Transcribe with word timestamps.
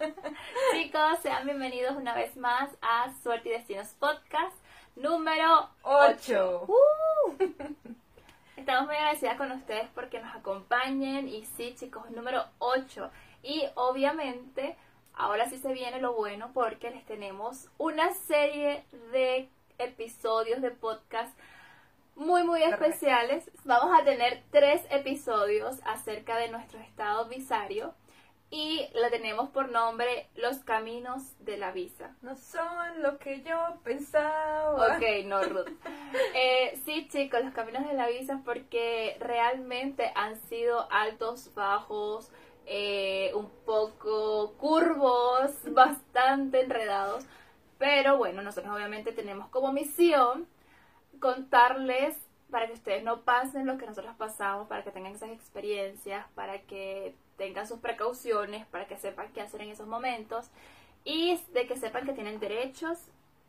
Chicos, 0.72 1.18
sean 1.22 1.44
bienvenidos 1.44 1.94
una 1.96 2.14
vez 2.14 2.34
más 2.36 2.70
a 2.80 3.12
Suerte 3.22 3.50
y 3.50 3.52
Destinos 3.52 3.88
Podcast 3.98 4.56
número 4.96 5.68
8. 5.82 6.64
Uh. 6.66 7.34
Estamos 8.56 8.86
muy 8.86 8.96
agradecidas 8.96 9.36
con 9.36 9.52
ustedes 9.52 9.88
porque 9.94 10.20
nos 10.20 10.34
acompañen 10.34 11.28
y 11.28 11.44
sí, 11.44 11.74
chicos, 11.78 12.10
número 12.12 12.46
8. 12.60 13.10
Y 13.42 13.64
obviamente, 13.74 14.74
ahora 15.12 15.50
sí 15.50 15.58
se 15.58 15.72
viene 15.74 16.00
lo 16.00 16.14
bueno 16.14 16.50
porque 16.54 16.90
les 16.90 17.04
tenemos 17.04 17.68
una 17.76 18.14
serie 18.14 18.84
de 19.12 19.50
episodios 19.78 20.62
de 20.62 20.70
podcast 20.70 21.36
muy, 22.16 22.42
muy 22.42 22.62
especiales. 22.62 23.50
Vamos 23.64 23.98
a 23.98 24.04
tener 24.04 24.42
tres 24.50 24.82
episodios 24.88 25.78
acerca 25.84 26.36
de 26.36 26.48
nuestro 26.48 26.78
estado 26.80 27.26
visario 27.26 27.92
y 28.50 28.88
la 28.94 29.10
tenemos 29.10 29.48
por 29.50 29.70
nombre 29.70 30.28
Los 30.34 30.58
Caminos 30.58 31.22
de 31.38 31.56
la 31.56 31.70
Visa. 31.70 32.16
No 32.20 32.34
son 32.34 33.00
lo 33.00 33.18
que 33.18 33.42
yo 33.42 33.56
pensaba. 33.84 34.96
Ok, 34.96 35.24
no, 35.24 35.42
Ruth. 35.42 35.68
Eh, 36.34 36.80
sí, 36.84 37.06
chicos, 37.08 37.44
Los 37.44 37.54
Caminos 37.54 37.86
de 37.86 37.94
la 37.94 38.08
Visa 38.08 38.40
porque 38.44 39.16
realmente 39.20 40.10
han 40.16 40.36
sido 40.48 40.90
altos, 40.90 41.54
bajos, 41.54 42.32
eh, 42.66 43.30
un 43.34 43.48
poco 43.64 44.54
curvos, 44.54 45.52
bastante 45.70 46.60
enredados. 46.60 47.24
Pero 47.78 48.18
bueno, 48.18 48.42
nosotros 48.42 48.74
obviamente 48.74 49.12
tenemos 49.12 49.48
como 49.48 49.72
misión 49.72 50.48
contarles 51.20 52.16
para 52.50 52.66
que 52.66 52.72
ustedes 52.72 53.04
no 53.04 53.20
pasen 53.20 53.66
lo 53.66 53.78
que 53.78 53.86
nosotros 53.86 54.14
pasamos, 54.18 54.66
para 54.66 54.82
que 54.82 54.90
tengan 54.90 55.14
esas 55.14 55.30
experiencias, 55.30 56.26
para 56.34 56.62
que 56.62 57.14
tengan 57.40 57.66
sus 57.66 57.80
precauciones, 57.80 58.66
para 58.66 58.86
que 58.86 58.98
sepan 58.98 59.32
qué 59.32 59.40
hacer 59.40 59.62
en 59.62 59.70
esos 59.70 59.86
momentos 59.86 60.50
y 61.04 61.40
de 61.54 61.66
que 61.66 61.78
sepan 61.78 62.04
que 62.04 62.12
tienen 62.12 62.38
derechos 62.38 62.98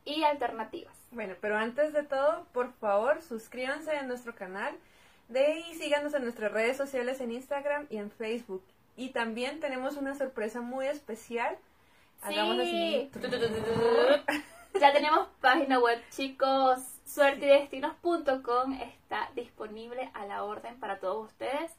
y 0.06 0.24
alternativas. 0.24 0.96
Bueno, 1.12 1.36
pero 1.42 1.58
antes 1.58 1.92
de 1.92 2.04
todo, 2.04 2.46
por 2.54 2.72
favor, 2.76 3.22
suscríbanse 3.22 3.92
a 3.92 4.04
nuestro 4.04 4.34
canal 4.34 4.78
de 5.32 5.46
ahí 5.46 5.76
síganos 5.76 6.14
en 6.14 6.24
nuestras 6.24 6.52
redes 6.52 6.76
sociales 6.76 7.22
en 7.22 7.32
Instagram 7.32 7.88
y 7.90 7.98
en 7.98 8.12
Facebook. 8.12 8.64
Y 8.98 9.10
también 9.10 9.62
tenemos 9.62 9.96
una 9.96 10.14
sorpresa 10.14 10.60
muy 10.60 10.88
especial. 10.88 11.58
Así. 12.22 13.10
Ya 14.80 14.94
tenemos 14.94 15.28
página 15.42 15.80
web, 15.80 16.02
chicos. 16.12 16.80
Suertedestinos.com 17.06 18.74
está 18.74 19.30
disponible 19.36 20.10
a 20.14 20.26
la 20.26 20.44
orden 20.46 20.80
para 20.80 21.00
todos 21.00 21.28
ustedes. 21.28 21.72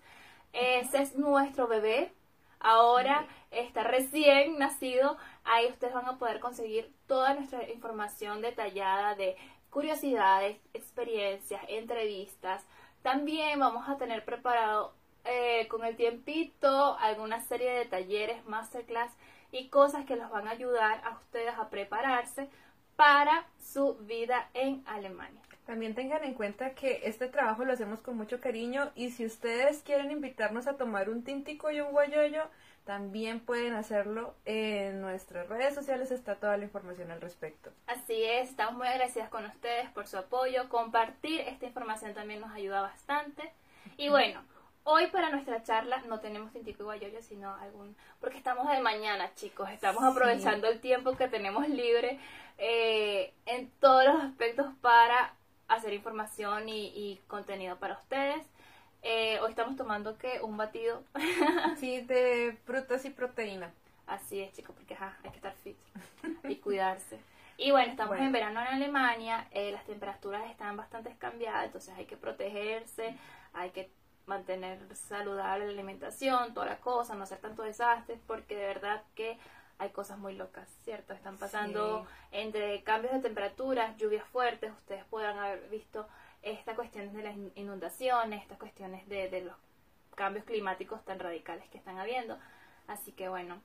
Ese 0.53 1.03
es 1.03 1.17
nuestro 1.17 1.67
bebé. 1.67 2.13
Ahora 2.61 3.27
está 3.51 3.83
recién 3.83 4.59
nacido. 4.59 5.17
Ahí 5.45 5.67
ustedes 5.67 5.95
van 5.95 6.07
a 6.07 6.19
poder 6.19 6.41
conseguir 6.41 6.93
toda 7.07 7.35
nuestra 7.35 7.69
información 7.71 8.41
detallada 8.41 9.15
de 9.15 9.37
curiosidades, 9.71 10.59
experiencias, 10.75 11.63
entrevistas. 11.69 12.65
También 13.03 13.59
vamos 13.59 13.89
a 13.89 13.97
tener 13.97 14.25
preparado 14.25 14.95
eh, 15.25 15.67
con 15.69 15.85
el 15.85 15.97
tiempito 15.97 16.97
alguna 16.99 17.41
serie 17.41 17.73
de 17.73 17.87
talleres, 17.87 18.45
masterclass 18.45 19.13
y 19.51 19.69
cosas 19.69 20.05
que 20.05 20.17
los 20.17 20.31
van 20.31 20.49
a 20.49 20.53
ayudar 20.53 21.01
a 21.05 21.11
ustedes 21.17 21.55
a 21.59 21.69
prepararse 21.71 22.49
para 22.97 23.47
su 23.59 23.95
vida 23.97 24.51
en 24.55 24.83
Alemania. 24.87 25.43
También 25.73 25.95
tengan 25.95 26.23
en 26.23 26.35
cuenta 26.35 26.75
que 26.75 27.01
este 27.05 27.29
trabajo 27.29 27.65
lo 27.65 27.73
hacemos 27.73 28.03
con 28.03 28.15
mucho 28.15 28.43
cariño 28.43 28.91
y 28.95 29.09
si 29.09 29.25
ustedes 29.25 29.81
quieren 29.81 30.11
invitarnos 30.11 30.67
a 30.67 30.77
tomar 30.77 31.09
un 31.09 31.25
tintico 31.25 31.71
y 31.71 31.81
un 31.81 31.93
guayoyo, 31.93 32.43
también 32.85 33.41
pueden 33.41 33.73
hacerlo 33.73 34.35
en 34.45 35.01
nuestras 35.01 35.49
redes 35.49 35.75
sociales, 35.75 36.11
está 36.11 36.35
toda 36.35 36.59
la 36.59 36.65
información 36.65 37.11
al 37.11 37.23
respecto. 37.23 37.71
Así 37.87 38.23
es, 38.23 38.51
estamos 38.51 38.75
muy 38.75 38.87
agradecidas 38.87 39.31
con 39.31 39.47
ustedes 39.47 39.89
por 39.93 40.07
su 40.07 40.19
apoyo, 40.19 40.69
compartir 40.69 41.41
esta 41.41 41.65
información 41.65 42.13
también 42.13 42.43
nos 42.43 42.53
ayuda 42.53 42.83
bastante. 42.83 43.51
Y 43.97 44.11
bueno, 44.11 44.45
Hoy 44.85 45.07
para 45.07 45.31
nuestra 45.31 45.63
charla 45.63 46.03
no 46.09 46.19
tenemos 46.19 46.53
tintico 46.53 46.83
y 46.83 46.87
guayoyo, 46.87 47.23
sino 47.23 47.55
algún... 47.55 47.95
Porque 48.21 48.37
estamos 48.37 48.69
de 48.69 48.81
mañana, 48.81 49.33
chicos. 49.37 49.71
Estamos 49.71 50.03
aprovechando 50.03 50.67
el 50.67 50.81
tiempo 50.81 51.17
que 51.17 51.29
tenemos 51.29 51.69
libre 51.69 52.19
eh, 52.59 53.33
en 53.47 53.71
todos 53.79 54.05
los 54.05 54.21
aspectos 54.21 54.67
para 54.81 55.37
hacer 55.69 55.93
información 55.93 56.69
y, 56.69 57.21
contenido 57.27 57.77
para 57.77 57.95
ustedes. 57.95 58.45
Eh, 59.03 59.41
hoy 59.41 59.51
estamos 59.51 59.77
tomando 59.77 60.17
que 60.19 60.41
un 60.43 60.57
batido. 60.57 61.03
sí, 61.79 62.01
de 62.03 62.57
frutas 62.65 63.05
y 63.05 63.11
proteína. 63.11 63.73
Así 64.07 64.41
es, 64.41 64.53
chicos, 64.53 64.75
porque 64.77 64.97
hay 65.01 65.31
que 65.31 65.37
estar 65.37 65.55
fit 65.63 65.77
y 66.45 66.57
cuidarse. 66.57 67.19
Y 67.57 67.71
bueno, 67.71 67.91
estamos 67.91 68.19
en 68.19 68.33
verano 68.33 68.61
en 68.61 68.67
Alemania, 68.67 69.47
eh, 69.53 69.71
las 69.73 69.85
temperaturas 69.85 70.51
están 70.51 70.77
bastante 70.77 71.15
cambiadas, 71.17 71.67
entonces 71.67 71.95
hay 71.97 72.07
que 72.07 72.17
protegerse, 72.17 73.17
hay 73.53 73.71
que 73.71 73.91
mantener 74.27 74.79
saludable 74.97 75.67
la 75.67 75.73
alimentación, 75.73 76.55
toda 76.55 76.67
la 76.67 76.79
cosa, 76.79 77.15
no 77.15 77.25
hacer 77.25 77.39
tanto 77.39 77.63
desastres, 77.63 78.19
porque 78.27 78.57
de 78.57 78.67
verdad 78.67 79.03
que 79.15 79.39
hay 79.83 79.91
cosas 79.91 80.17
muy 80.17 80.35
locas, 80.35 80.69
¿cierto? 80.85 81.13
Están 81.13 81.39
pasando 81.39 82.07
entre 82.31 82.83
cambios 82.85 83.13
de 83.13 83.19
temperaturas, 83.19 83.97
lluvias 83.97 84.25
fuertes, 84.29 84.71
ustedes 84.71 85.05
puedan 85.07 85.37
haber 85.37 85.69
visto 85.71 86.07
estas 86.43 86.77
cuestiones 86.77 87.13
de 87.13 87.23
las 87.25 87.37
inundaciones, 87.57 88.43
estas 88.43 88.59
cuestiones 88.59 89.09
de, 89.09 89.29
de 89.29 89.43
los 89.43 89.57
cambios 90.15 90.45
climáticos 90.45 91.05
tan 91.05 91.19
radicales 91.19 91.69
que 91.69 91.79
están 91.79 91.99
habiendo. 91.99 92.39
Así 92.87 93.11
que 93.11 93.29
bueno, 93.29 93.61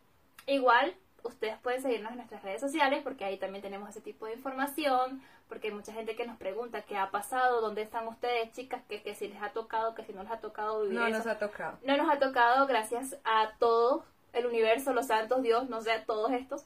igual 0.48 0.96
ustedes 1.22 1.60
pueden 1.60 1.84
seguirnos 1.84 2.12
en 2.12 2.18
nuestras 2.18 2.42
redes 2.42 2.62
sociales 2.62 3.02
porque 3.04 3.24
ahí 3.24 3.38
también 3.38 3.62
tenemos 3.62 3.90
ese 3.92 4.02
tipo 4.02 4.26
de 4.26 4.34
información, 4.34 5.22
porque 5.48 5.68
hay 5.68 5.74
mucha 5.76 5.94
gente 5.94 6.16
que 6.16 6.26
nos 6.26 6.38
pregunta 6.38 6.82
qué 6.82 6.98
ha 6.98 7.12
pasado, 7.12 7.62
dónde 7.62 7.84
están 7.84 8.08
ustedes, 8.08 8.52
chicas, 8.54 8.82
que, 8.90 9.04
que 9.04 9.14
si 9.14 9.28
les 9.28 9.40
ha 9.40 9.52
tocado, 9.52 9.94
que 9.94 10.04
si 10.04 10.14
no 10.14 10.24
les 10.24 10.32
ha 10.32 10.40
tocado 10.40 10.82
vivir. 10.82 11.00
No 11.00 11.10
nos 11.10 11.28
ha 11.28 11.38
tocado. 11.38 11.78
No 11.84 11.96
nos 11.96 12.10
ha 12.10 12.18
tocado 12.18 12.66
gracias 12.66 13.18
a 13.24 13.52
todo 13.60 14.04
el 14.38 14.46
universo, 14.46 14.94
los 14.94 15.08
santos, 15.08 15.42
Dios, 15.42 15.70
no 15.70 15.82
sé, 15.82 15.92
todos 16.06 16.32
estos, 16.32 16.66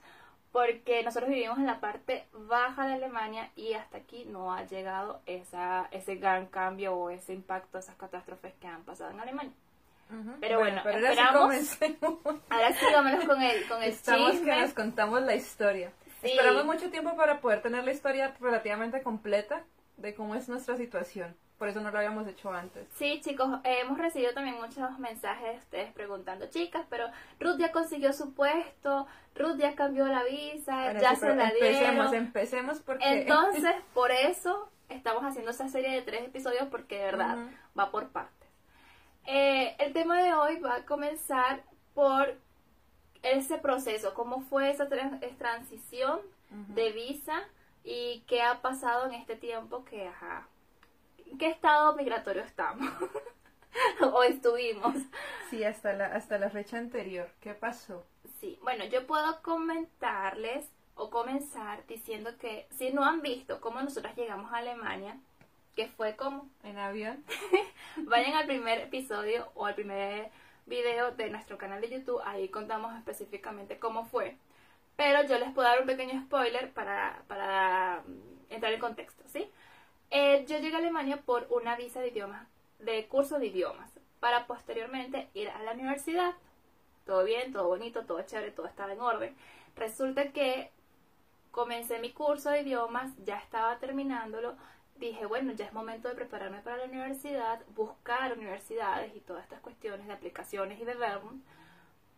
porque 0.52 1.04
nosotros 1.04 1.30
vivimos 1.30 1.58
en 1.58 1.66
la 1.66 1.80
parte 1.80 2.26
baja 2.34 2.88
de 2.88 2.94
Alemania 2.94 3.52
y 3.56 3.74
hasta 3.74 3.98
aquí 3.98 4.26
no 4.26 4.54
ha 4.54 4.66
llegado 4.66 5.22
esa, 5.26 5.88
ese 5.92 6.16
gran 6.16 6.48
cambio 6.48 6.96
o 6.96 7.10
ese 7.10 7.34
impacto, 7.34 7.78
esas 7.78 7.96
catástrofes 7.96 8.54
que 8.60 8.68
han 8.68 8.84
pasado 8.84 9.12
en 9.12 9.20
Alemania. 9.20 9.54
Pero 10.42 10.60
bueno, 10.60 10.82
esperamos. 10.86 11.56
Ahora 12.50 12.74
sí, 12.74 12.86
vámonos 12.92 13.26
con 13.26 13.42
el, 13.42 13.68
con 13.68 13.82
el 13.82 13.92
Estamos 13.92 14.36
que 14.42 14.56
nos 14.56 14.74
contamos 14.74 15.22
la 15.22 15.36
historia. 15.36 15.94
Esperamos 16.22 16.66
mucho 16.66 16.92
tiempo 16.92 17.16
para 17.16 17.40
poder 17.40 17.62
tener 17.62 17.86
la 17.86 17.92
historia 17.92 18.36
relativamente 18.40 19.02
completa 19.02 19.64
de 19.98 20.14
cómo 20.14 20.36
es 20.36 20.50
nuestra 20.50 20.76
situación. 20.76 21.36
Por 21.62 21.70
eso 21.70 21.80
no 21.80 21.92
lo 21.92 22.00
habíamos 22.00 22.28
hecho 22.28 22.52
antes. 22.52 22.88
Sí, 22.96 23.22
chicos, 23.24 23.48
hemos 23.64 24.00
recibido 24.00 24.34
también 24.34 24.56
muchos 24.56 24.98
mensajes 24.98 25.52
de 25.52 25.58
ustedes 25.60 25.94
preguntando, 25.94 26.48
chicas, 26.50 26.88
pero 26.90 27.06
Ruth 27.40 27.60
ya 27.60 27.72
consiguió 27.72 28.14
su 28.14 28.34
puesto, 28.34 29.06
Ruth 29.36 29.58
ya 29.60 29.76
cambió 29.76 30.08
la 30.08 30.24
visa, 30.24 30.94
ya 30.94 31.16
se 31.16 31.36
la 31.36 31.52
dieron. 31.52 31.76
Empecemos, 31.76 32.14
empecemos 32.14 32.80
porque... 32.80 33.06
Entonces, 33.06 33.76
por 33.94 34.10
eso 34.10 34.72
estamos 34.90 35.24
haciendo 35.24 35.52
esa 35.52 35.70
serie 35.70 35.92
de 35.92 36.02
tres 36.02 36.24
episodios 36.24 36.68
porque 36.72 36.98
de 36.98 37.06
verdad 37.06 37.38
va 37.78 37.92
por 37.92 38.10
partes. 38.10 38.50
Eh, 39.28 39.76
el 39.78 39.94
tema 39.94 40.20
de 40.24 40.34
hoy 40.34 40.60
va 40.62 40.78
a 40.78 40.86
comenzar 40.88 41.62
por 41.94 42.40
ese 43.22 43.60
proceso, 43.60 44.16
cómo 44.16 44.42
fue 44.42 44.72
esa 44.72 44.90
transición 44.90 46.22
de 46.70 46.92
visa 46.92 47.40
y 47.84 48.24
qué 48.26 48.42
ha 48.42 48.64
pasado 48.64 49.06
en 49.06 49.14
este 49.14 49.36
tiempo 49.36 49.86
que, 49.86 50.08
ajá, 50.08 50.48
qué 51.38 51.48
estado 51.48 51.94
migratorio 51.96 52.44
estamos 52.44 52.90
o 54.02 54.24
estuvimos. 54.24 54.96
Sí, 55.50 55.64
hasta 55.64 55.94
la, 55.94 56.08
hasta 56.08 56.38
la 56.38 56.50
fecha 56.50 56.78
anterior, 56.78 57.30
¿qué 57.40 57.54
pasó? 57.54 58.06
Sí, 58.40 58.58
bueno, 58.62 58.86
yo 58.86 59.06
puedo 59.06 59.42
comentarles 59.42 60.66
o 60.96 61.10
comenzar 61.10 61.86
diciendo 61.88 62.32
que 62.40 62.68
si 62.72 62.92
no 62.92 63.04
han 63.04 63.22
visto 63.22 63.62
cómo 63.62 63.82
nosotros 63.82 64.16
llegamos 64.16 64.52
a 64.52 64.58
Alemania, 64.58 65.18
que 65.76 65.88
fue 65.88 66.16
como 66.16 66.50
en 66.64 66.78
avión. 66.78 67.24
Vayan 67.98 68.36
al 68.36 68.46
primer 68.46 68.80
episodio 68.80 69.50
o 69.56 69.66
al 69.66 69.76
primer 69.76 70.30
video 70.66 71.12
de 71.12 71.30
nuestro 71.30 71.58
canal 71.58 71.82
de 71.82 71.90
YouTube, 71.90 72.22
ahí 72.26 72.50
contamos 72.50 72.96
específicamente 72.98 73.80
cómo 73.80 74.06
fue. 74.06 74.38
Pero 74.96 75.24
yo 75.24 75.40
les 75.40 75.52
puedo 75.52 75.68
dar 75.68 75.80
un 75.80 75.88
pequeño 75.88 76.22
spoiler 76.24 76.72
para, 76.72 77.24
para 77.28 78.04
entrar 78.50 78.74
en 78.74 78.80
contexto, 78.80 79.24
¿sí? 79.28 79.50
Eh, 80.12 80.46
yo 80.46 80.60
llegué 80.60 80.76
a 80.76 80.80
Alemania 80.80 81.22
por 81.26 81.48
una 81.50 81.78
visa 81.78 82.02
de 82.02 82.10
idiomas, 82.10 82.46
de 82.80 83.08
curso 83.08 83.40
de 83.40 83.48
idiomas, 83.48 83.90
para 84.20 84.46
posteriormente 84.46 85.30
ir 85.34 85.50
a 85.50 85.64
la 85.64 85.72
universidad. 85.72 86.36
Todo 87.06 87.24
bien, 87.24 87.54
todo 87.54 87.68
bonito, 87.70 88.06
todo 88.06 88.22
chévere, 88.22 88.52
todo 88.52 88.68
estaba 88.68 88.92
en 88.92 89.00
orden. 89.00 89.36
Resulta 89.76 90.32
que 90.34 90.70
comencé 91.52 92.00
mi 92.00 92.12
curso 92.12 92.50
de 92.50 92.62
idiomas, 92.62 93.12
ya 93.26 93.38
estaba 93.38 93.78
terminándolo, 93.80 94.58
dije, 94.98 95.26
bueno, 95.26 95.54
ya 95.54 95.66
es 95.66 95.74
momento 95.74 96.10
de 96.10 96.16
prepararme 96.16 96.60
para 96.62 96.78
la 96.78 96.86
universidad, 96.86 97.62
buscar 97.76 98.34
universidades 98.34 99.16
y 99.16 99.22
todas 99.22 99.44
estas 99.44 99.62
cuestiones 99.62 100.08
de 100.08 100.14
aplicaciones 100.14 100.80
y 100.82 100.86
de 100.86 100.96
verbo. 100.96 101.32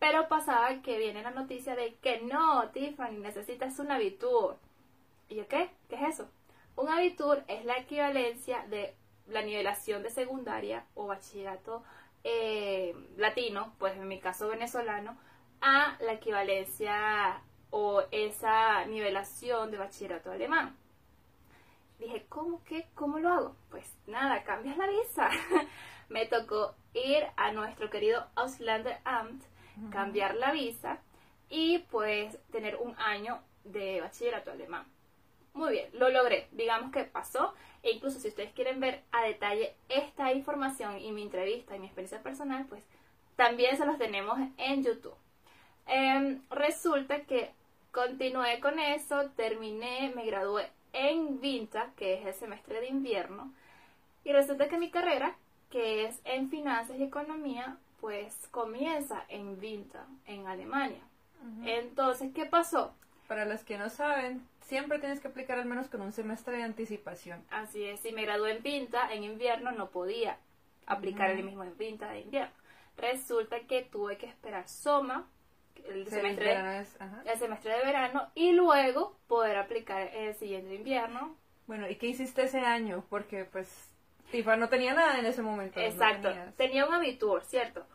Pero 0.00 0.28
pasaba 0.28 0.82
que 0.82 0.98
viene 0.98 1.22
la 1.22 1.30
noticia 1.30 1.76
de 1.76 1.94
que 1.96 2.20
no, 2.22 2.68
Tiffany, 2.70 3.18
necesitas 3.18 3.78
un 3.78 3.92
abitur. 3.92 4.56
¿Y 5.28 5.36
yo 5.36 5.48
qué? 5.48 5.70
¿Qué 5.88 5.94
es 5.94 6.02
eso? 6.14 6.28
Un 6.76 6.88
abitur 6.88 7.44
es 7.46 7.64
la 7.64 7.78
equivalencia 7.78 8.64
de 8.68 8.94
la 9.26 9.42
nivelación 9.42 10.02
de 10.02 10.10
secundaria 10.10 10.84
o 10.94 11.06
bachillerato 11.06 11.82
eh, 12.24 12.94
latino, 13.16 13.74
pues 13.78 13.96
en 13.96 14.08
mi 14.08 14.18
caso 14.18 14.48
venezolano, 14.48 15.16
a 15.60 15.96
la 16.00 16.14
equivalencia 16.14 17.40
o 17.70 18.02
esa 18.10 18.84
nivelación 18.86 19.70
de 19.70 19.78
bachillerato 19.78 20.30
alemán. 20.30 20.76
Dije, 21.98 22.26
¿cómo 22.28 22.62
que? 22.64 22.88
¿Cómo 22.94 23.18
lo 23.18 23.28
hago? 23.30 23.56
Pues 23.70 23.90
nada, 24.06 24.42
cambias 24.42 24.76
la 24.76 24.86
visa. 24.88 25.30
Me 26.08 26.26
tocó 26.26 26.74
ir 26.92 27.24
a 27.36 27.52
nuestro 27.52 27.88
querido 27.88 28.26
Auslander 28.34 28.98
Amt, 29.04 29.42
cambiar 29.90 30.34
la 30.34 30.52
visa 30.52 30.98
y 31.48 31.78
pues 31.90 32.38
tener 32.50 32.76
un 32.76 32.94
año 32.98 33.40
de 33.64 34.00
bachillerato 34.00 34.50
alemán. 34.50 34.86
Muy 35.54 35.72
bien, 35.72 35.88
lo 35.94 36.10
logré. 36.10 36.48
Digamos 36.52 36.92
que 36.92 37.04
pasó. 37.04 37.54
E 37.82 37.92
incluso 37.92 38.18
si 38.18 38.28
ustedes 38.28 38.52
quieren 38.52 38.80
ver 38.80 39.02
a 39.12 39.22
detalle 39.22 39.74
esta 39.88 40.32
información 40.32 40.98
y 40.98 41.12
mi 41.12 41.22
entrevista 41.22 41.76
y 41.76 41.78
mi 41.78 41.86
experiencia 41.86 42.22
personal, 42.22 42.66
pues 42.66 42.82
también 43.36 43.76
se 43.76 43.86
los 43.86 43.98
tenemos 43.98 44.38
en 44.56 44.82
YouTube. 44.82 45.14
Em, 45.86 46.40
resulta 46.50 47.20
que 47.22 47.50
continué 47.92 48.58
con 48.60 48.78
eso, 48.78 49.30
terminé, 49.36 50.12
me 50.14 50.24
gradué 50.24 50.70
en 50.92 51.40
Vinta, 51.40 51.92
que 51.96 52.14
es 52.14 52.26
el 52.26 52.34
semestre 52.34 52.80
de 52.80 52.88
invierno, 52.88 53.52
y 54.24 54.32
resulta 54.32 54.68
que 54.68 54.78
mi 54.78 54.90
carrera, 54.90 55.36
que 55.70 56.06
es 56.06 56.20
en 56.24 56.48
finanzas 56.48 56.96
y 56.98 57.02
economía, 57.02 57.76
pues 58.00 58.48
comienza 58.50 59.24
en 59.28 59.60
Vinta, 59.60 60.06
en 60.26 60.46
Alemania. 60.46 61.02
Entonces, 61.66 62.32
¿qué 62.34 62.46
pasó? 62.46 62.94
Para 63.28 63.44
los 63.46 63.64
que 63.64 63.78
no 63.78 63.88
saben, 63.88 64.46
siempre 64.60 64.98
tienes 64.98 65.20
que 65.20 65.28
aplicar 65.28 65.58
al 65.58 65.66
menos 65.66 65.88
con 65.88 66.00
un 66.02 66.12
semestre 66.12 66.56
de 66.56 66.62
anticipación. 66.62 67.42
Así 67.50 67.84
es, 67.84 68.00
si 68.00 68.12
me 68.12 68.22
gradué 68.22 68.52
en 68.52 68.62
Pinta, 68.62 69.12
en 69.12 69.24
invierno 69.24 69.72
no 69.72 69.90
podía 69.90 70.38
aplicar 70.86 71.30
el 71.30 71.44
mismo 71.44 71.64
en 71.64 71.74
Pinta 71.74 72.10
de 72.10 72.20
invierno. 72.20 72.52
Resulta 72.96 73.60
que 73.60 73.82
tuve 73.82 74.18
que 74.18 74.26
esperar 74.26 74.68
Soma, 74.68 75.26
el, 75.86 76.06
semestre, 76.08 76.46
de, 76.46 76.86
el 77.26 77.38
semestre 77.38 77.76
de 77.78 77.84
verano, 77.84 78.30
y 78.34 78.52
luego 78.52 79.18
poder 79.26 79.56
aplicar 79.56 80.02
el 80.14 80.34
siguiente 80.34 80.74
invierno. 80.74 81.36
Bueno, 81.66 81.88
¿y 81.88 81.96
qué 81.96 82.06
hiciste 82.06 82.42
ese 82.42 82.60
año? 82.60 83.04
Porque 83.08 83.44
pues 83.44 83.93
Tifa 84.34 84.56
no 84.56 84.68
tenía 84.68 84.94
nada 84.94 85.20
en 85.20 85.26
ese 85.26 85.42
momento. 85.42 85.78
Exacto. 85.78 86.28
tenía 86.56 86.84
un 86.86 86.92
abitur, 86.92 87.44
¿cierto? 87.44 87.86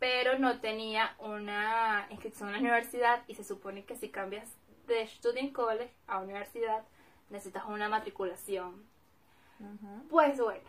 Pero 0.00 0.36
no 0.36 0.58
tenía 0.58 1.14
una 1.20 2.08
inscripción 2.10 2.48
en 2.48 2.54
la 2.54 2.58
universidad 2.58 3.22
y 3.28 3.36
se 3.36 3.44
supone 3.44 3.84
que 3.84 3.94
si 3.94 4.08
cambias 4.08 4.48
de 4.88 5.06
Student 5.06 5.52
College 5.52 5.94
a 6.08 6.18
universidad 6.18 6.82
necesitas 7.28 7.66
una 7.68 7.88
matriculación. 7.88 8.84
Pues 10.08 10.40
bueno, 10.40 10.68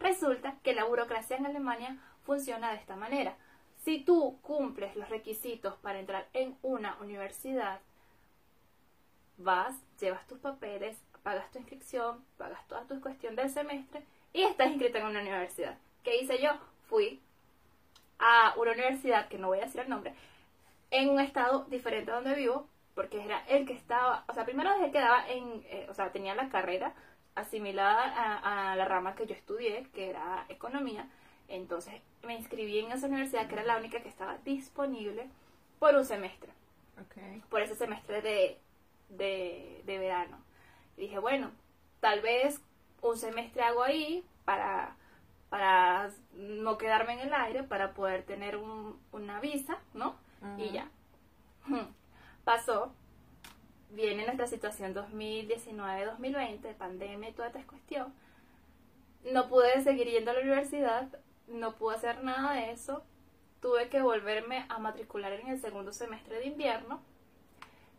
resulta 0.00 0.56
que 0.64 0.74
la 0.74 0.82
burocracia 0.82 1.36
en 1.36 1.46
Alemania 1.46 1.96
funciona 2.24 2.72
de 2.72 2.78
esta 2.78 2.96
manera. 2.96 3.36
Si 3.84 4.02
tú 4.02 4.40
cumples 4.42 4.96
los 4.96 5.08
requisitos 5.08 5.76
para 5.76 6.00
entrar 6.00 6.26
en 6.32 6.58
una 6.62 6.96
universidad, 7.00 7.78
vas, 9.36 9.76
llevas 10.00 10.26
tus 10.26 10.40
papeles, 10.40 11.00
pagas 11.22 11.48
tu 11.52 11.60
inscripción, 11.60 12.24
pagas 12.36 12.66
toda 12.66 12.88
tu 12.88 13.00
cuestión 13.00 13.36
del 13.36 13.50
semestre 13.50 14.02
y 14.36 14.42
estás 14.42 14.68
inscrita 14.68 14.98
en 14.98 15.06
una 15.06 15.22
universidad. 15.22 15.78
¿Qué 16.04 16.18
hice 16.18 16.38
yo? 16.38 16.50
Fui 16.90 17.22
a 18.18 18.52
una 18.58 18.72
universidad, 18.72 19.28
que 19.28 19.38
no 19.38 19.48
voy 19.48 19.60
a 19.60 19.64
decir 19.64 19.80
el 19.80 19.88
nombre, 19.88 20.12
en 20.90 21.08
un 21.08 21.20
estado 21.20 21.64
diferente 21.70 22.10
a 22.10 22.16
donde 22.16 22.34
vivo, 22.34 22.68
porque 22.94 23.24
era 23.24 23.42
el 23.48 23.64
que 23.64 23.72
estaba, 23.72 24.24
o 24.28 24.34
sea, 24.34 24.44
primero 24.44 24.70
desde 24.72 24.86
que 24.86 24.92
quedaba 24.92 25.26
en, 25.26 25.64
eh, 25.70 25.86
o 25.88 25.94
sea, 25.94 26.12
tenía 26.12 26.34
la 26.34 26.50
carrera 26.50 26.92
asimilada 27.34 28.72
a, 28.72 28.76
la 28.76 28.84
rama 28.84 29.14
que 29.14 29.26
yo 29.26 29.34
estudié, 29.34 29.86
que 29.94 30.10
era 30.10 30.44
economía, 30.50 31.08
entonces 31.48 31.94
me 32.22 32.34
inscribí 32.34 32.78
en 32.78 32.92
esa 32.92 33.06
universidad 33.06 33.48
que 33.48 33.54
era 33.54 33.64
la 33.64 33.78
única 33.78 34.02
que 34.02 34.08
estaba 34.10 34.36
disponible 34.44 35.28
por 35.78 35.94
un 35.94 36.04
semestre, 36.04 36.50
por 37.48 37.62
ese 37.62 37.74
semestre 37.74 38.20
de, 38.20 38.58
de, 39.08 39.82
de 39.86 39.98
verano. 39.98 40.38
Y 40.98 41.02
dije, 41.02 41.18
bueno, 41.18 41.52
tal 42.00 42.20
vez 42.20 42.60
un 43.02 43.16
semestre 43.16 43.62
hago 43.62 43.82
ahí 43.82 44.24
para, 44.44 44.96
para 45.48 46.10
no 46.34 46.78
quedarme 46.78 47.14
en 47.14 47.20
el 47.20 47.34
aire, 47.34 47.62
para 47.62 47.94
poder 47.94 48.24
tener 48.24 48.56
un, 48.56 48.98
una 49.12 49.40
visa, 49.40 49.78
¿no? 49.94 50.16
Y 50.58 50.70
ya. 50.70 50.88
pasó, 52.46 52.92
viene 53.90 54.24
nuestra 54.24 54.46
situación 54.46 54.94
2019-2020, 54.94 56.74
pandemia 56.76 57.30
y 57.30 57.32
toda 57.32 57.48
esta 57.48 57.66
cuestión. 57.66 58.14
No 59.32 59.48
pude 59.48 59.82
seguir 59.82 60.06
yendo 60.06 60.30
a 60.30 60.34
la 60.34 60.40
universidad, 60.40 61.08
no 61.48 61.74
pude 61.74 61.96
hacer 61.96 62.22
nada 62.22 62.52
de 62.54 62.70
eso. 62.70 63.02
Tuve 63.60 63.88
que 63.88 64.00
volverme 64.00 64.64
a 64.68 64.78
matricular 64.78 65.32
en 65.32 65.48
el 65.48 65.60
segundo 65.60 65.92
semestre 65.92 66.38
de 66.38 66.46
invierno. 66.46 67.00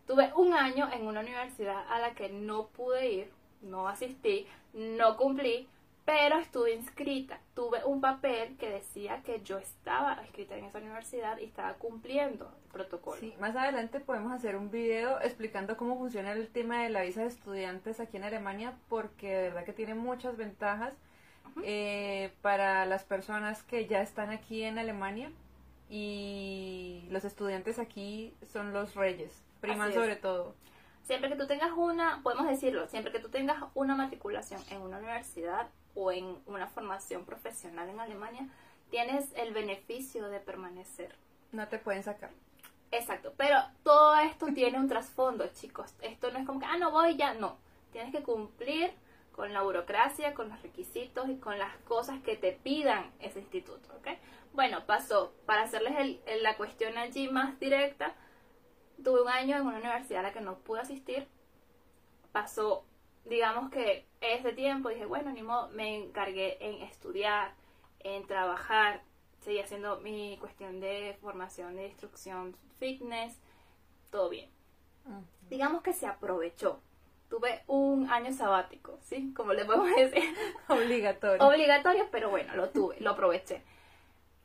Tuve 0.05 0.31
un 0.35 0.53
año 0.53 0.89
en 0.93 1.05
una 1.05 1.19
universidad 1.19 1.83
a 1.89 1.99
la 1.99 2.13
que 2.15 2.29
no 2.29 2.67
pude 2.67 3.11
ir, 3.11 3.31
no 3.61 3.87
asistí, 3.87 4.47
no 4.73 5.17
cumplí, 5.17 5.67
pero 6.07 6.39
estuve 6.39 6.73
inscrita. 6.73 7.37
Tuve 7.53 7.83
un 7.83 7.99
papel 7.99 8.55
que 8.57 8.69
decía 8.69 9.21
que 9.23 9.41
yo 9.41 9.57
estaba 9.57 10.17
inscrita 10.23 10.55
en 10.55 10.63
esa 10.63 10.77
universidad 10.77 11.37
y 11.37 11.43
estaba 11.43 11.73
cumpliendo 11.73 12.49
el 12.63 12.71
protocolo. 12.71 13.19
Sí, 13.19 13.33
más 13.41 13.57
adelante 13.57 13.99
podemos 13.99 14.31
hacer 14.31 14.55
un 14.55 14.71
video 14.71 15.19
explicando 15.21 15.75
cómo 15.75 15.97
funciona 15.97 16.31
el 16.31 16.47
tema 16.47 16.83
de 16.83 16.89
la 16.89 17.01
visa 17.01 17.21
de 17.21 17.27
estudiantes 17.27 17.99
aquí 17.99 18.15
en 18.15 18.23
Alemania, 18.23 18.73
porque 18.87 19.35
de 19.35 19.49
verdad 19.49 19.65
que 19.65 19.73
tiene 19.73 19.95
muchas 19.95 20.37
ventajas 20.37 20.93
eh, 21.63 22.31
para 22.41 22.85
las 22.85 23.03
personas 23.03 23.63
que 23.63 23.87
ya 23.87 24.01
están 24.01 24.29
aquí 24.29 24.63
en 24.63 24.79
Alemania 24.79 25.31
y 25.89 27.03
los 27.09 27.25
estudiantes 27.25 27.79
aquí 27.79 28.33
son 28.51 28.71
los 28.71 28.95
reyes, 28.95 29.43
priman 29.59 29.93
sobre 29.93 30.15
todo. 30.15 30.55
Siempre 31.07 31.29
que 31.29 31.37
tú 31.37 31.47
tengas 31.47 31.71
una, 31.73 32.19
podemos 32.21 32.47
decirlo, 32.47 32.85
siempre 32.89 33.13
que 33.13 33.19
tú 33.19 33.29
tengas 33.29 33.63
una 33.75 33.95
matriculación 33.95 34.61
en 34.69 34.81
una 34.81 34.97
universidad 34.97 35.69
o 35.95 36.11
en 36.11 36.37
una 36.45 36.67
formación 36.67 37.23
profesional 37.23 37.87
en 37.87 38.01
Alemania, 38.01 38.49
tienes 38.89 39.31
el 39.37 39.53
beneficio 39.53 40.27
de 40.27 40.41
permanecer. 40.41 41.15
No 41.53 41.65
te 41.69 41.79
pueden 41.79 42.03
sacar. 42.03 42.31
Exacto, 42.91 43.33
pero 43.37 43.57
todo 43.83 44.17
esto 44.17 44.47
tiene 44.53 44.79
un 44.79 44.89
trasfondo, 44.89 45.47
chicos. 45.53 45.93
Esto 46.01 46.29
no 46.29 46.39
es 46.39 46.45
como 46.45 46.59
que, 46.59 46.65
ah, 46.65 46.77
no 46.77 46.91
voy 46.91 47.15
ya, 47.15 47.33
no. 47.35 47.57
Tienes 47.93 48.11
que 48.11 48.21
cumplir 48.21 48.91
con 49.31 49.53
la 49.53 49.61
burocracia, 49.61 50.33
con 50.33 50.49
los 50.49 50.61
requisitos 50.61 51.29
y 51.29 51.37
con 51.37 51.57
las 51.57 51.73
cosas 51.87 52.21
que 52.21 52.35
te 52.35 52.51
pidan 52.51 53.11
ese 53.21 53.39
instituto, 53.39 53.95
¿ok? 53.95 54.09
Bueno, 54.51 54.85
pasó, 54.85 55.31
para 55.45 55.61
hacerles 55.61 56.19
el, 56.25 56.43
la 56.43 56.57
cuestión 56.57 56.97
allí 56.97 57.29
más 57.29 57.57
directa, 57.61 58.13
tuve 59.03 59.21
un 59.21 59.29
año 59.29 59.57
en 59.57 59.65
una 59.65 59.77
universidad 59.77 60.19
a 60.19 60.23
la 60.23 60.33
que 60.33 60.41
no 60.41 60.57
pude 60.59 60.81
asistir, 60.81 61.27
pasó 62.31 62.85
digamos 63.29 63.69
que 63.69 64.05
ese 64.21 64.53
tiempo 64.53 64.89
dije, 64.89 65.05
bueno, 65.05 65.31
ni 65.31 65.41
modo, 65.41 65.69
me 65.69 65.97
encargué 65.97 66.57
en 66.59 66.81
estudiar, 66.81 67.53
en 67.99 68.25
trabajar, 68.25 69.01
seguí 69.41 69.59
haciendo 69.59 69.99
mi 69.99 70.37
cuestión 70.39 70.79
de 70.79 71.17
formación 71.21 71.75
de 71.75 71.87
instrucción 71.87 72.55
fitness, 72.79 73.39
todo 74.09 74.29
bien. 74.29 74.49
Digamos 75.49 75.81
que 75.81 75.93
se 75.93 76.05
aprovechó. 76.05 76.81
Tuve 77.29 77.63
un 77.67 78.09
año 78.09 78.31
sabático, 78.31 78.97
¿sí? 79.01 79.33
Como 79.33 79.53
le 79.53 79.65
podemos 79.65 79.89
decir. 79.95 80.23
Obligatorio. 80.69 81.45
Obligatorio, 81.45 82.07
pero 82.09 82.29
bueno, 82.29 82.55
lo 82.55 82.69
tuve, 82.69 82.99
lo 82.99 83.11
aproveché. 83.11 83.63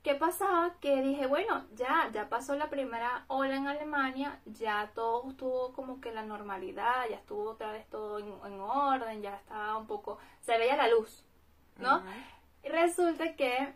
¿Qué 0.02 0.16
pasaba? 0.16 0.75
Que 0.80 1.00
dije, 1.00 1.26
bueno, 1.26 1.64
ya, 1.75 2.11
ya 2.12 2.28
pasó 2.28 2.56
la 2.56 2.68
primera 2.68 3.25
ola 3.28 3.54
en 3.56 3.68
Alemania, 3.68 4.40
ya 4.47 4.90
todo 4.94 5.30
estuvo 5.30 5.73
como 5.75 6.00
que 6.00 6.11
la 6.11 6.25
normalidad, 6.25 7.09
ya 7.09 7.16
estuvo 7.16 7.50
otra 7.50 7.71
vez 7.71 7.87
todo 7.88 8.18
en, 8.18 8.61
orden, 8.61 9.23
ya 9.23 9.37
estaba 9.37 9.76
un 9.78 9.87
poco, 9.87 10.18
se 10.40 10.59
veía 10.59 10.76
la 10.76 10.88
luz, 10.88 11.25
¿no? 11.78 12.02
Y 12.64 12.68
resulta 12.68 13.37
que 13.37 13.75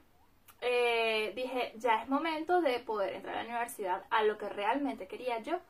eh, 0.63 1.33
dije, 1.37 1.75
ya 1.77 2.03
es 2.03 2.09
momento 2.09 2.61
de 2.61 2.81
poder 2.81 3.15
entrar 3.15 3.37
a 3.37 3.43
la 3.45 3.49
universidad 3.49 4.05
a 4.11 4.25
lo 4.25 4.37
que 4.37 4.49
realmente 4.49 5.07
quería 5.07 5.39
yo. 5.41 5.61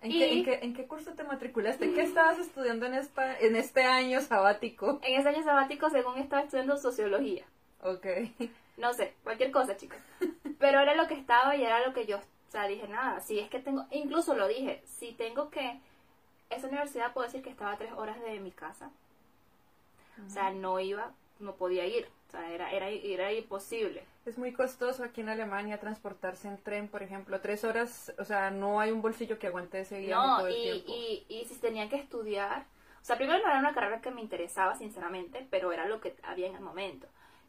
¿En, 0.00 0.12
qué, 0.12 0.60
en, 0.62 0.74
qué, 0.74 0.86
curso 0.86 1.14
te 1.14 1.24
matriculaste? 1.24 1.92
¿Qué 1.92 2.02
estabas 2.02 2.38
estudiando 2.38 2.86
en, 2.86 2.94
esta, 2.94 3.36
en 3.36 3.56
este 3.56 3.82
año 3.82 4.20
sabático? 4.20 5.00
En 5.02 5.18
ese 5.18 5.28
año 5.28 5.42
sabático, 5.42 5.90
según 5.90 6.18
estaba 6.18 6.42
estudiando 6.42 6.76
sociología. 6.76 7.44
Ok. 7.82 8.06
No 8.78 8.94
sé, 8.94 9.14
cualquier 9.24 9.50
cosa, 9.50 9.76
chicos. 9.76 9.98
Pero 10.58 10.80
era 10.80 10.94
lo 10.94 11.06
que 11.06 11.14
estaba 11.14 11.56
y 11.56 11.64
era 11.64 11.86
lo 11.86 11.92
que 11.94 12.06
yo, 12.06 12.18
o 12.18 12.50
sea, 12.50 12.66
dije, 12.66 12.88
nada, 12.88 13.20
si 13.20 13.38
es 13.38 13.48
que 13.50 13.60
tengo, 13.60 13.86
incluso 13.90 14.34
lo 14.34 14.48
dije, 14.48 14.82
si 14.86 15.12
tengo 15.12 15.50
que, 15.50 15.80
esa 16.50 16.68
universidad 16.68 17.12
puedo 17.12 17.26
decir 17.26 17.42
que 17.42 17.50
estaba 17.50 17.72
a 17.72 17.78
tres 17.78 17.92
horas 17.92 18.20
de 18.22 18.40
mi 18.40 18.52
casa. 18.52 18.90
O 20.26 20.30
sea, 20.30 20.50
no 20.50 20.78
iba, 20.80 21.12
no 21.38 21.54
podía 21.56 21.86
ir. 21.86 22.08
O 22.28 22.30
sea, 22.30 22.50
era, 22.52 22.70
era, 22.72 22.88
era 22.88 23.32
imposible. 23.32 24.04
Es 24.26 24.36
muy 24.38 24.52
costoso 24.52 25.02
aquí 25.04 25.22
en 25.22 25.28
Alemania 25.30 25.80
transportarse 25.80 26.48
en 26.48 26.58
tren, 26.62 26.88
por 26.88 27.02
ejemplo, 27.02 27.40
tres 27.40 27.64
horas, 27.64 28.12
o 28.18 28.24
sea, 28.24 28.50
no 28.50 28.78
hay 28.80 28.90
un 28.90 29.00
bolsillo 29.02 29.38
que 29.38 29.46
aguante 29.46 29.80
ese 29.80 30.00
viaje 30.00 30.14
No, 30.14 30.36
todo 30.36 30.46
el 30.48 30.56
y, 30.56 30.62
tiempo. 30.62 30.92
y, 30.92 31.26
y 31.28 31.44
si 31.46 31.54
tenía 31.56 31.88
que 31.88 31.96
estudiar, 31.96 32.66
o 33.00 33.04
sea, 33.04 33.16
primero 33.16 33.38
no 33.38 33.48
era 33.48 33.58
una 33.58 33.72
carrera 33.74 34.00
que 34.00 34.10
me 34.10 34.20
interesaba, 34.20 34.76
sinceramente, 34.76 35.46
pero 35.50 35.72
era 35.72 35.86
lo 35.86 36.00
que 36.00 36.14
había 36.22 36.46
en 36.48 36.56
el 36.56 36.60
momento. 36.60 37.06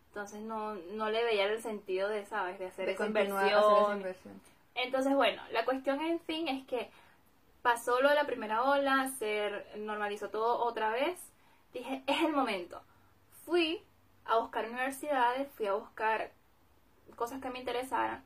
Entonces 0.10 0.42
no, 0.42 0.75
no 0.75 1.10
le 1.10 1.24
veía 1.24 1.46
el 1.46 1.62
sentido 1.62 2.10
de, 2.10 2.25
¿sabes? 2.25 2.60
De 2.60 2.68
hacer 2.68 2.88
de 2.88 2.94
esa 2.94 3.04
a 3.04 3.08
hacer 3.08 3.08
inversión. 3.08 3.78
esa 3.78 3.94
inversión. 3.94 4.42
Entonces, 4.75 5.13
bueno, 5.16 5.42
la 5.51 5.66
cuestión 5.66 6.01
en 6.01 6.20
fin 6.22 6.48
es 6.48 6.66
que 6.68 6.89
pasó 7.62 8.01
lo 8.01 8.10
de 8.10 8.16
la 8.16 8.25
primera 8.25 8.63
ola, 8.63 9.12
se 9.20 9.51
normalizó 9.78 10.30
todo 10.30 10.60
otra 10.66 10.92
vez. 10.92 11.20
Dije, 11.74 12.04
es 12.08 12.22
el 12.24 12.34
momento. 12.34 12.82
Fui 13.46 13.84
a 14.25 14.38
buscar 14.38 14.68
universidades, 14.70 15.50
fui 15.54 15.68
a 15.68 15.74
buscar 15.74 16.32
cosas 17.16 17.42
que 17.42 17.50
me 17.50 17.60
interesaran. 17.60 18.24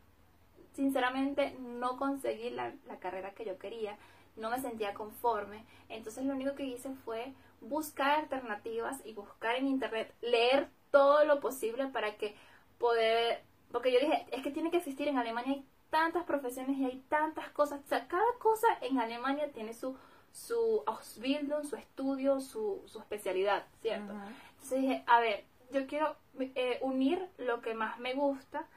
Sinceramente, 0.74 1.56
no 1.60 1.98
conseguí 1.98 2.50
la, 2.50 2.74
la 2.88 3.00
carrera 3.00 3.32
que 3.34 3.46
yo 3.46 3.58
quería, 3.60 3.98
no 4.36 4.50
me 4.50 4.60
sentía 4.60 4.94
conforme. 4.94 5.66
Entonces, 5.90 6.26
lo 6.26 6.34
único 6.34 6.56
que 6.56 6.64
hice 6.66 6.90
fue 7.06 7.34
buscar 7.62 8.20
alternativas 8.20 9.02
y 9.06 9.14
buscar 9.14 9.56
en 9.56 9.68
internet, 9.68 10.14
leer 10.22 10.70
todo 10.94 11.26
lo 11.26 11.40
posible 11.40 11.88
para 11.88 12.18
que 12.18 12.36
poder. 12.78 13.42
Porque 13.72 13.92
yo 13.92 14.00
dije, 14.00 14.28
es 14.32 14.44
que 14.44 14.52
tiene 14.52 14.70
que 14.70 14.78
existir 14.78 15.08
en 15.08 15.18
Alemania, 15.18 15.54
hay 15.54 15.66
tantas 15.90 16.24
profesiones 16.24 16.78
y 16.78 16.86
hay 16.86 17.04
tantas 17.10 17.50
cosas. 17.50 17.82
O 17.84 17.88
sea, 17.88 18.08
cada 18.08 18.32
cosa 18.38 18.68
en 18.82 19.00
Alemania 19.00 19.52
tiene 19.52 19.74
su, 19.74 19.98
su 20.32 20.84
Ausbildung, 20.86 21.66
su 21.66 21.76
estudio, 21.76 22.40
su, 22.40 22.84
su 22.86 23.00
especialidad, 23.00 23.66
¿cierto? 23.82 24.14
Ajá. 24.14 24.28
Entonces 24.52 24.82
dije, 24.82 25.04
a 25.08 25.20
ver, 25.20 25.44
yo 25.72 25.88
quiero 25.88 26.16
eh, 26.40 26.78
unir 26.82 27.28
lo 27.40 27.62
que 27.62 27.74
más 27.74 27.98
me 28.00 28.14
gusta 28.14 28.68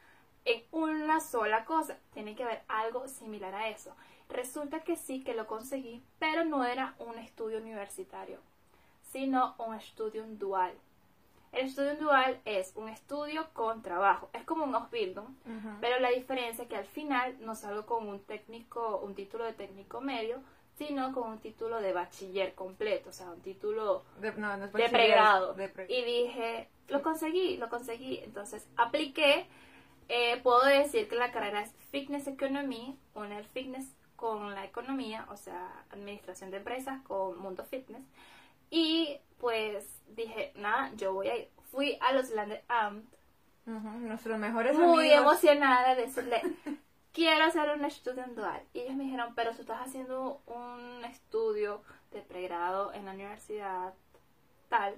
en 0.46 0.62
una 0.72 1.20
sola 1.20 1.66
cosa. 1.66 1.98
Tiene 2.14 2.34
que 2.34 2.44
haber 2.44 2.62
algo 2.68 3.08
similar 3.08 3.54
a 3.54 3.68
eso. 3.68 3.94
Resulta 4.30 4.80
que 4.80 4.96
sí, 4.96 5.22
que 5.22 5.34
lo 5.34 5.46
conseguí, 5.46 6.02
pero 6.18 6.46
no 6.46 6.64
era 6.64 6.94
un 6.98 7.18
estudio 7.18 7.58
universitario, 7.58 8.40
sino 9.02 9.54
un 9.58 9.74
estudio 9.74 10.24
dual. 10.26 10.72
El 11.52 11.66
estudio 11.66 11.96
dual 11.96 12.40
es 12.44 12.72
un 12.76 12.88
estudio 12.88 13.48
con 13.54 13.82
trabajo. 13.82 14.28
Es 14.32 14.44
como 14.44 14.64
un 14.64 14.74
Ausbildung, 14.74 15.28
Ajá. 15.46 15.78
pero 15.80 15.98
la 16.00 16.10
diferencia 16.10 16.62
es 16.64 16.68
que 16.68 16.76
al 16.76 16.84
final 16.84 17.36
no 17.40 17.54
salgo 17.54 17.86
con 17.86 18.08
un 18.08 18.20
técnico, 18.20 18.98
un 18.98 19.14
título 19.14 19.44
de 19.44 19.52
técnico 19.54 20.00
medio, 20.00 20.40
sino 20.76 21.12
con 21.14 21.30
un 21.30 21.38
título 21.38 21.80
de 21.80 21.94
bachiller 21.94 22.54
completo, 22.54 23.08
o 23.08 23.12
sea, 23.12 23.30
un 23.30 23.40
título 23.40 24.04
De, 24.20 24.32
no, 24.32 24.56
no 24.58 24.66
es 24.66 24.72
de 24.72 24.78
bachiller, 24.82 24.90
pregrado. 24.90 25.54
de 25.54 25.68
pre- 25.70 25.86
Y 25.90 26.04
dije, 26.04 26.68
lo 26.88 27.00
conseguí, 27.02 27.56
lo 27.56 27.70
conseguí. 27.70 28.18
Entonces 28.22 28.68
apliqué. 28.76 29.46
Eh, 30.08 30.38
puedo 30.42 30.64
decir 30.66 31.08
que 31.08 31.16
la 31.16 31.32
carrera 31.32 31.62
es 31.62 31.72
Fitness 31.90 32.26
Economy, 32.28 32.96
une 33.14 33.38
el 33.38 33.44
fitness 33.46 33.92
con 34.14 34.54
la 34.54 34.64
economía, 34.64 35.26
o 35.30 35.36
sea, 35.36 35.84
administración 35.90 36.50
de 36.50 36.58
empresas 36.58 37.00
con 37.02 37.38
mundo 37.38 37.64
fitness. 37.64 38.04
Y 38.70 39.18
pues 39.38 39.95
dije, 40.08 40.52
nada, 40.56 40.90
yo 40.96 41.12
voy 41.12 41.28
a 41.28 41.36
ir. 41.36 41.48
Fui 41.70 41.98
a 42.00 42.12
los 42.12 42.30
Landeramt 42.30 43.06
Ujú, 43.66 43.88
Nuestros 44.06 44.38
mejores 44.38 44.76
muy 44.78 45.10
amigos. 45.12 45.42
emocionada 45.42 45.94
de 45.96 46.02
decirle, 46.02 46.40
quiero 47.12 47.44
hacer 47.44 47.68
un 47.70 47.84
estudio 47.84 48.22
en 48.22 48.34
dual. 48.36 48.62
Y 48.72 48.80
ellos 48.80 48.94
me 48.94 49.04
dijeron, 49.04 49.34
pero 49.34 49.52
tú 49.54 49.62
estás 49.62 49.80
haciendo 49.80 50.40
un 50.46 51.04
estudio 51.04 51.82
de 52.12 52.20
pregrado 52.22 52.92
en 52.92 53.04
la 53.06 53.12
universidad 53.12 53.92
tal. 54.68 54.94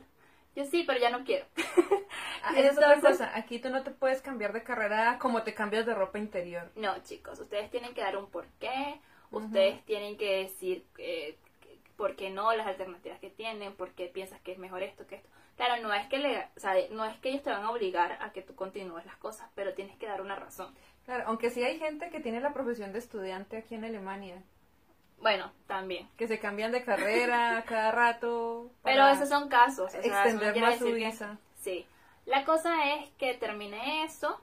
Yo 0.55 0.65
sí, 0.65 0.85
pero 0.87 0.99
ya 1.01 1.11
no 1.11 1.25
quiero. 1.25 1.47
Ah, 2.41 2.53
esa 2.57 2.69
es 2.71 2.77
otra 2.79 2.95
Entonces- 2.95 3.19
cosa. 3.27 3.37
Aquí 3.37 3.59
tú 3.59 3.69
no 3.69 3.83
te 3.83 3.91
puedes 3.91 4.23
cambiar 4.23 4.53
de 4.53 4.63
carrera 4.63 5.19
como 5.19 5.43
te 5.43 5.55
cambias 5.55 5.85
de 5.87 5.95
ropa 5.95 6.19
interior. 6.21 6.71
No, 6.77 6.97
chicos, 7.03 7.41
ustedes 7.41 7.69
tienen 7.69 7.95
que 7.95 8.01
dar 8.01 8.17
un 8.17 8.31
porqué, 8.31 9.01
ustedes 9.33 9.85
tienen 9.85 10.17
que 10.17 10.45
decir 10.45 10.87
eh, 10.99 11.37
por 11.99 12.17
qué 12.17 12.31
no, 12.31 12.55
las 12.55 12.67
alternativas 12.67 13.19
que 13.19 13.29
tienen, 13.29 13.75
por 13.75 13.91
qué 13.91 14.07
piensas 14.07 14.41
que 14.41 14.53
es 14.53 14.59
mejor 14.59 14.83
esto 14.83 15.07
que 15.07 15.17
esto. 15.17 15.29
Claro, 15.57 15.83
no 15.83 15.93
es 15.93 16.07
que 16.07 16.19
le, 16.19 16.39
o 16.57 16.61
sea, 16.61 16.73
no 16.93 17.05
es 17.05 17.19
que 17.19 17.29
ellos 17.29 17.43
te 17.43 17.51
van 17.51 17.65
a 17.65 17.71
obligar 17.71 18.17
a 18.23 18.33
que 18.33 18.41
tú 18.41 18.55
continúes 18.55 19.05
las 19.05 19.17
cosas, 19.17 19.51
pero 19.57 19.75
tienes 19.75 19.99
que 19.99 20.07
dar 20.07 20.23
una 20.23 20.37
razón. 20.37 20.73
Claro, 21.05 21.25
aunque 21.27 21.51
sí 21.51 21.63
hay 21.65 21.79
gente 21.79 22.09
que 22.11 22.21
tiene 22.21 22.41
la 22.41 22.53
profesión 22.55 22.93
de 22.93 23.01
estudiante 23.01 23.57
aquí 23.59 23.75
en 23.75 23.85
Alemania, 23.85 24.41
Bueno, 25.21 25.51
también. 25.67 26.09
que 26.17 26.29
se 26.29 26.39
cambian 26.39 26.71
de 26.71 26.85
carrera 26.85 27.65
cada 27.69 27.91
rato. 27.91 28.71
Pero 28.85 29.09
esos 29.09 29.29
son 29.29 29.49
casos. 29.49 29.87
o 29.89 29.91
sea, 29.91 30.01
extender 30.01 30.57
más 30.61 30.79
su 30.79 30.85
que- 30.87 30.93
visa. 30.95 31.39
Sí. 31.57 31.85
La 32.25 32.45
cosa 32.45 32.95
es 32.95 33.11
que 33.19 33.35
terminé 33.35 34.05
eso. 34.05 34.41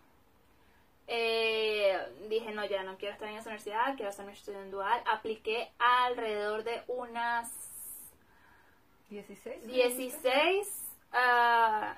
Eh, 1.08 1.98
dije, 2.30 2.52
no, 2.52 2.66
ya 2.66 2.84
no 2.84 2.98
quiero 2.98 3.14
estar 3.14 3.30
en 3.30 3.36
esa 3.36 3.50
universidad, 3.50 3.96
quiero 3.96 4.10
hacer 4.10 4.26
mi 4.26 4.34
estudio 4.34 4.62
en 4.62 4.72
dual. 4.72 5.02
Apliqué 5.06 5.72
alrededor 5.78 6.64
de 6.64 6.84
unas 6.88 7.52
16. 9.10 9.68
16 9.68 10.68
ah, 11.14 11.96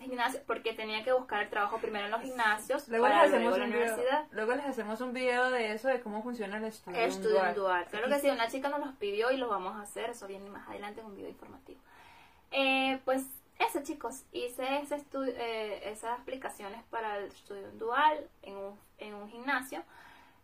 gimnasios, 0.00 0.42
porque 0.46 0.74
tenía 0.74 1.04
que 1.04 1.12
buscar 1.12 1.42
el 1.42 1.48
trabajo 1.48 1.78
primero 1.78 2.06
en 2.06 2.10
los 2.10 2.22
gimnasios 2.22 2.88
Luego 2.88 3.06
les, 3.06 3.14
para 3.16 3.28
hacemos 3.28 3.56
luego 3.56 3.64
un 3.64 3.70
video, 3.70 4.26
luego 4.32 4.54
les 4.54 4.64
hacemos 4.64 5.00
un 5.00 5.12
video 5.12 5.50
de 5.50 5.72
eso, 5.72 5.88
de 5.88 6.00
cómo 6.00 6.22
funciona 6.22 6.56
el 6.56 6.64
estudio. 6.64 6.98
El 6.98 7.08
estudio 7.08 7.36
en 7.36 7.42
dual. 7.42 7.54
dual. 7.54 7.86
Claro 7.90 8.08
que 8.08 8.18
sí, 8.18 8.28
una 8.28 8.48
chica 8.48 8.68
nos 8.68 8.80
los 8.80 8.94
pidió 8.96 9.30
y 9.30 9.36
lo 9.36 9.48
vamos 9.48 9.76
a 9.76 9.82
hacer. 9.82 10.10
Eso 10.10 10.26
viene 10.26 10.50
más 10.50 10.68
adelante 10.68 11.00
en 11.00 11.06
un 11.06 11.14
video 11.14 11.30
informativo. 11.30 11.80
Eh, 12.50 12.98
pues 13.04 13.24
eso, 13.58 13.82
chicos. 13.82 14.24
Hice 14.32 14.78
ese 14.78 15.02
eh, 15.26 15.90
esas 15.90 16.18
aplicaciones 16.20 16.82
para 16.90 17.18
el 17.18 17.26
estudio 17.26 17.70
dual 17.72 18.28
en 18.42 18.56
un, 18.56 18.78
en 18.98 19.14
un 19.14 19.28
gimnasio. 19.28 19.82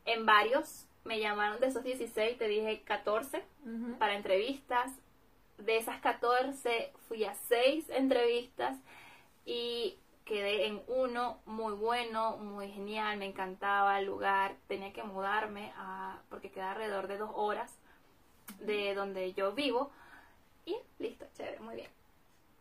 En 0.04 0.26
varios. 0.26 0.86
Me 1.04 1.18
llamaron 1.18 1.60
de 1.60 1.68
esos 1.68 1.82
16, 1.82 2.36
te 2.36 2.46
dije 2.46 2.82
14 2.82 3.42
Ujú. 3.64 3.98
para 3.98 4.14
entrevistas. 4.14 4.92
De 5.58 5.76
esas 5.76 6.00
14 6.00 6.92
fui 7.08 7.24
a 7.24 7.34
6 7.34 7.88
entrevistas 7.90 8.76
y 9.44 9.96
quedé 10.24 10.66
en 10.66 10.82
uno 10.86 11.38
muy 11.46 11.72
bueno, 11.74 12.36
muy 12.36 12.70
genial, 12.70 13.16
me 13.18 13.26
encantaba 13.26 13.98
el 13.98 14.06
lugar. 14.06 14.54
Tenía 14.68 14.92
que 14.92 15.02
mudarme 15.02 15.72
a, 15.76 16.20
porque 16.28 16.50
queda 16.50 16.72
alrededor 16.72 17.08
de 17.08 17.18
dos 17.18 17.30
horas 17.34 17.74
de 18.60 18.94
donde 18.94 19.32
yo 19.32 19.52
vivo. 19.52 19.90
Y 20.66 20.76
listo, 20.98 21.26
chévere, 21.34 21.60
muy 21.60 21.76
bien. 21.76 22.00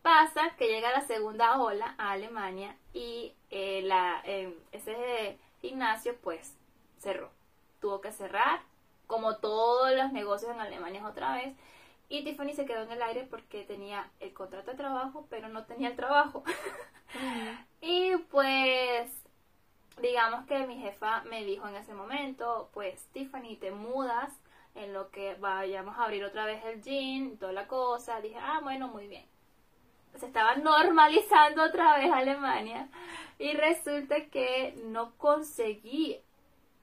Pasa 0.01 0.55
que 0.57 0.67
llega 0.67 0.91
la 0.91 1.01
segunda 1.01 1.59
ola 1.61 1.95
a 1.97 2.11
Alemania 2.11 2.75
y 2.93 3.33
eh, 3.49 3.81
la, 3.83 4.21
eh, 4.25 4.57
ese 4.71 5.37
gimnasio 5.61 6.15
pues 6.21 6.55
cerró. 6.99 7.29
Tuvo 7.81 8.01
que 8.01 8.11
cerrar, 8.11 8.61
como 9.07 9.37
todos 9.37 9.91
los 9.95 10.11
negocios 10.11 10.51
en 10.51 10.61
Alemania 10.61 11.05
otra 11.05 11.35
vez. 11.35 11.55
Y 12.09 12.23
Tiffany 12.23 12.53
se 12.53 12.65
quedó 12.65 12.83
en 12.83 12.91
el 12.91 13.01
aire 13.01 13.27
porque 13.29 13.63
tenía 13.63 14.09
el 14.19 14.33
contrato 14.33 14.71
de 14.71 14.77
trabajo, 14.77 15.27
pero 15.29 15.47
no 15.49 15.65
tenía 15.65 15.89
el 15.89 15.95
trabajo. 15.95 16.43
y 17.81 18.15
pues, 18.31 19.11
digamos 20.01 20.45
que 20.47 20.65
mi 20.65 20.77
jefa 20.79 21.23
me 21.25 21.43
dijo 21.43 21.67
en 21.67 21.75
ese 21.75 21.93
momento, 21.93 22.69
pues 22.73 23.05
Tiffany, 23.13 23.57
te 23.57 23.71
mudas 23.71 24.33
en 24.75 24.93
lo 24.93 25.11
que 25.11 25.35
vayamos 25.35 25.97
a 25.97 26.05
abrir 26.05 26.23
otra 26.23 26.45
vez 26.45 26.63
el 26.65 26.81
gym 26.81 27.37
toda 27.37 27.51
la 27.51 27.67
cosa. 27.67 28.21
Dije, 28.21 28.37
ah, 28.39 28.59
bueno, 28.63 28.87
muy 28.87 29.07
bien. 29.07 29.25
Se 30.15 30.25
estaba 30.25 30.55
normalizando 30.55 31.63
otra 31.63 31.97
vez 31.97 32.11
Alemania 32.11 32.89
y 33.37 33.53
resulta 33.53 34.25
que 34.25 34.75
no 34.85 35.15
conseguí 35.17 36.19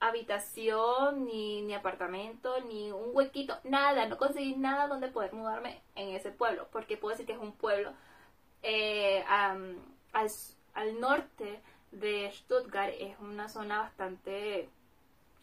habitación, 0.00 1.24
ni, 1.24 1.62
ni 1.62 1.74
apartamento, 1.74 2.60
ni 2.62 2.92
un 2.92 3.10
huequito, 3.12 3.58
nada, 3.64 4.06
no 4.06 4.18
conseguí 4.18 4.54
nada 4.56 4.88
donde 4.88 5.08
poder 5.08 5.32
mudarme 5.32 5.80
en 5.94 6.10
ese 6.10 6.30
pueblo, 6.30 6.68
porque 6.70 6.96
puedo 6.96 7.12
decir 7.12 7.26
que 7.26 7.32
es 7.32 7.38
un 7.38 7.52
pueblo 7.52 7.92
am, 9.28 9.76
al, 10.12 10.30
al 10.74 11.00
norte 11.00 11.60
de 11.92 12.30
Stuttgart, 12.32 12.92
es 12.98 13.18
una 13.20 13.48
zona 13.48 13.80
bastante 13.80 14.68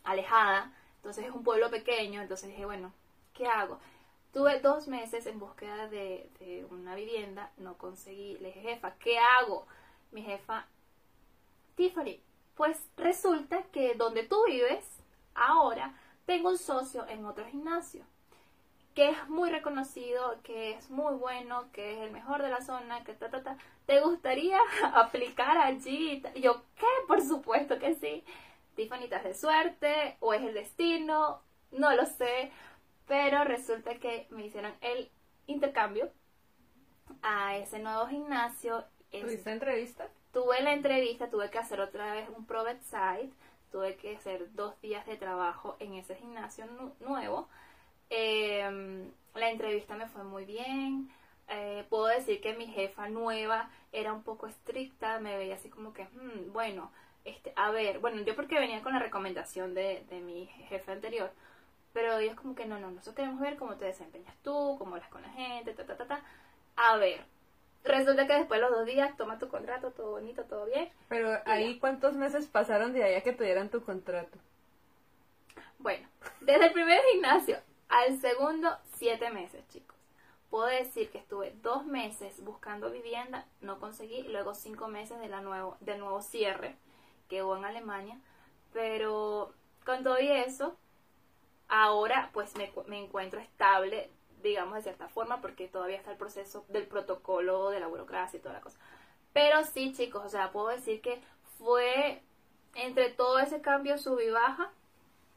alejada, 0.04 0.72
entonces 0.98 1.26
es 1.26 1.32
un 1.32 1.44
pueblo 1.44 1.70
pequeño, 1.70 2.22
entonces 2.22 2.50
dije, 2.50 2.66
bueno, 2.66 2.94
¿qué 3.34 3.48
hago? 3.48 3.80
Tuve 4.34 4.60
dos 4.62 4.88
meses 4.88 5.28
en 5.28 5.40
búsqueda 5.40 5.88
de, 5.88 6.66
una 6.72 6.96
vivienda, 6.96 7.52
no 7.58 7.78
conseguí, 7.78 8.36
le 8.40 8.48
dije, 8.48 8.62
jefa, 8.62 8.96
¿qué 8.96 9.20
hago? 9.20 9.68
Mi 10.12 10.24
jefa, 10.24 10.66
Tiffany, 11.76 12.20
pues 12.56 12.84
resulta 12.98 13.62
que 13.72 13.94
donde 13.94 14.24
tú 14.24 14.44
vives, 14.48 14.84
ahora, 15.36 15.94
tengo 16.26 16.50
un 16.50 16.58
socio 16.58 17.06
en 17.08 17.26
otro 17.26 17.46
gimnasio, 17.46 18.04
que 18.96 19.12
es 19.12 19.30
muy 19.30 19.52
reconocido, 19.52 20.40
que 20.42 20.72
es 20.72 20.90
muy 20.90 21.14
bueno, 21.14 21.72
que 21.72 21.94
es 21.94 22.00
el 22.00 22.12
mejor 22.12 22.42
de 22.42 22.50
la 22.50 22.62
zona, 22.62 23.04
que 23.04 23.14
ta, 23.14 23.30
ta, 23.30 23.44
ta. 23.44 23.58
¿Te 23.86 24.00
gustaría 24.02 24.58
aplicar 24.96 25.60
allí? 25.60 26.24
Y 26.34 26.42
yo, 26.42 26.64
¿qué? 26.76 26.88
Por 27.08 27.22
supuesto 27.22 27.78
que 27.78 27.94
sí. 27.94 28.24
Tiffany, 28.76 29.04
¿estás 29.04 29.24
de 29.26 29.36
suerte? 29.36 30.18
¿O 30.20 30.34
es 30.34 30.42
el 30.42 30.56
destino? 30.56 31.42
No 31.72 31.94
lo 31.94 32.06
sé. 32.08 32.52
Pero 33.08 33.44
resulta 33.44 33.96
que 33.96 34.28
me 34.30 34.46
hicieron 34.46 34.74
el 34.82 35.10
intercambio 35.48 36.12
a 37.22 37.58
ese 37.58 37.80
nuevo 37.80 38.08
gimnasio. 38.08 38.86
¿Tuviste 39.12 39.52
entrevista? 39.52 40.10
tuve 40.34 40.62
la 40.62 40.74
entrevista, 40.74 41.30
tuve 41.30 41.50
que 41.50 41.60
hacer 41.60 41.80
otra 41.80 42.14
vez 42.14 42.28
un 42.36 42.46
Provet 42.46 42.82
Site, 42.82 43.32
tuve 43.72 43.96
que 43.96 44.18
hacer 44.18 44.54
dos 44.54 44.80
días 44.82 45.06
de 45.06 45.16
trabajo 45.16 45.78
en 45.80 45.94
ese 45.94 46.16
gimnasio 46.16 46.66
nuevo. 47.00 47.48
Em, 48.10 49.12
la 49.36 49.50
entrevista 49.52 49.96
me 49.96 50.08
fue 50.08 50.24
muy 50.24 50.46
bien. 50.46 51.10
Eh, 51.48 51.86
puedo 51.90 52.08
decir 52.08 52.42
que 52.42 52.56
mi 52.56 52.68
jefa 52.68 53.10
nueva 53.10 53.70
era 53.92 54.12
un 54.14 54.24
poco 54.24 54.48
estricta, 54.48 55.20
me 55.20 55.38
veía 55.38 55.56
así 55.56 55.70
como 55.70 55.94
que, 55.94 56.06
hmm, 56.06 56.52
bueno, 56.52 56.92
este, 57.26 57.54
a 57.56 57.72
ver, 57.72 58.00
bueno, 58.00 58.22
yo 58.24 58.36
porque 58.36 58.60
venía 58.60 58.82
con 58.82 58.94
la 58.94 59.00
recomendación 59.00 59.74
de, 59.74 60.04
de 60.10 60.20
mi 60.20 60.48
jefe 60.70 60.92
anterior, 60.92 61.32
pero 61.94 62.18
ellos 62.18 62.36
como 62.36 62.56
que 62.56 62.66
no, 62.66 62.80
no, 62.80 62.90
nosotros 62.92 63.16
queremos 63.16 63.40
ver 63.40 63.56
cómo 63.56 63.76
te 63.76 63.86
desempeñas 63.86 64.36
tú, 64.44 64.76
cómo 64.80 64.96
hablas 64.96 65.10
con 65.10 65.22
la 65.22 65.30
gente, 65.30 65.74
ta, 65.74 65.86
ta, 65.86 65.96
ta, 65.96 66.06
ta. 66.06 66.22
A 66.76 66.98
ver, 66.98 67.24
resulta 67.84 68.28
que 68.28 68.34
después 68.34 68.60
de 68.60 68.68
los 68.68 68.76
dos 68.76 68.86
días 68.86 69.16
toma 69.16 69.40
tu 69.40 69.48
contrato, 69.48 69.92
todo 69.92 70.12
bonito, 70.12 70.44
todo 70.44 70.66
bien. 70.66 70.90
Pero 71.08 71.40
ahí, 71.46 71.80
¿cuántos 71.80 72.16
meses 72.16 72.48
pasaron 72.48 72.94
de 72.94 73.04
ahí 73.04 73.16
a 73.16 73.22
que 73.22 73.34
te 73.34 73.44
dieran 73.44 73.70
tu 73.70 73.84
contrato? 73.84 74.38
Bueno, 75.78 76.08
desde 76.42 76.68
el 76.68 76.74
primer 76.74 77.02
gimnasio 77.12 77.58
al 77.90 78.20
segundo, 78.20 78.76
siete 78.96 79.30
meses, 79.30 79.68
chicos. 79.70 79.98
Puedo 80.50 80.66
decir 80.66 81.10
que 81.10 81.18
estuve 81.18 81.54
dos 81.62 81.86
meses 81.86 82.44
buscando 82.44 82.90
vivienda, 82.90 83.46
no 83.62 83.80
conseguí, 83.80 84.24
luego 84.24 84.54
cinco 84.54 84.88
meses 84.88 85.20
de 85.20 85.28
la 85.28 85.42
nuevo, 85.42 85.78
del 85.80 86.00
nuevo 86.00 86.22
cierre 86.22 86.76
que 87.28 87.44
hubo 87.44 87.58
en 87.58 87.66
Alemania, 87.66 88.20
pero 88.72 89.52
con 89.86 90.04
todo 90.04 90.20
y 90.20 90.30
eso, 90.30 90.78
ahora 91.68 92.30
pues 92.34 92.56
me, 92.56 92.72
me 92.88 93.04
encuentro 93.04 93.40
estable 93.40 94.10
digamos, 94.44 94.76
de 94.76 94.82
cierta 94.84 95.08
forma, 95.08 95.42
porque 95.42 95.68
todavía 95.68 95.98
está 95.98 96.12
el 96.12 96.18
proceso 96.18 96.66
del 96.68 96.86
protocolo 96.86 97.70
de 97.70 97.80
la 97.80 97.88
burocracia 97.88 98.38
y 98.38 98.42
toda 98.42 98.54
la 98.54 98.62
cosa. 98.62 98.78
Pero 99.32 99.64
sí, 99.64 99.94
chicos, 99.94 100.24
o 100.24 100.30
sea, 100.30 100.52
puedo 100.52 100.68
decir 100.68 101.02
que 101.02 101.22
fue 101.58 102.22
entre 102.76 103.10
todo 103.10 103.40
ese 103.40 103.62
cambio 103.62 103.98
sub 103.98 104.20
y 104.20 104.30
baja, 104.30 104.70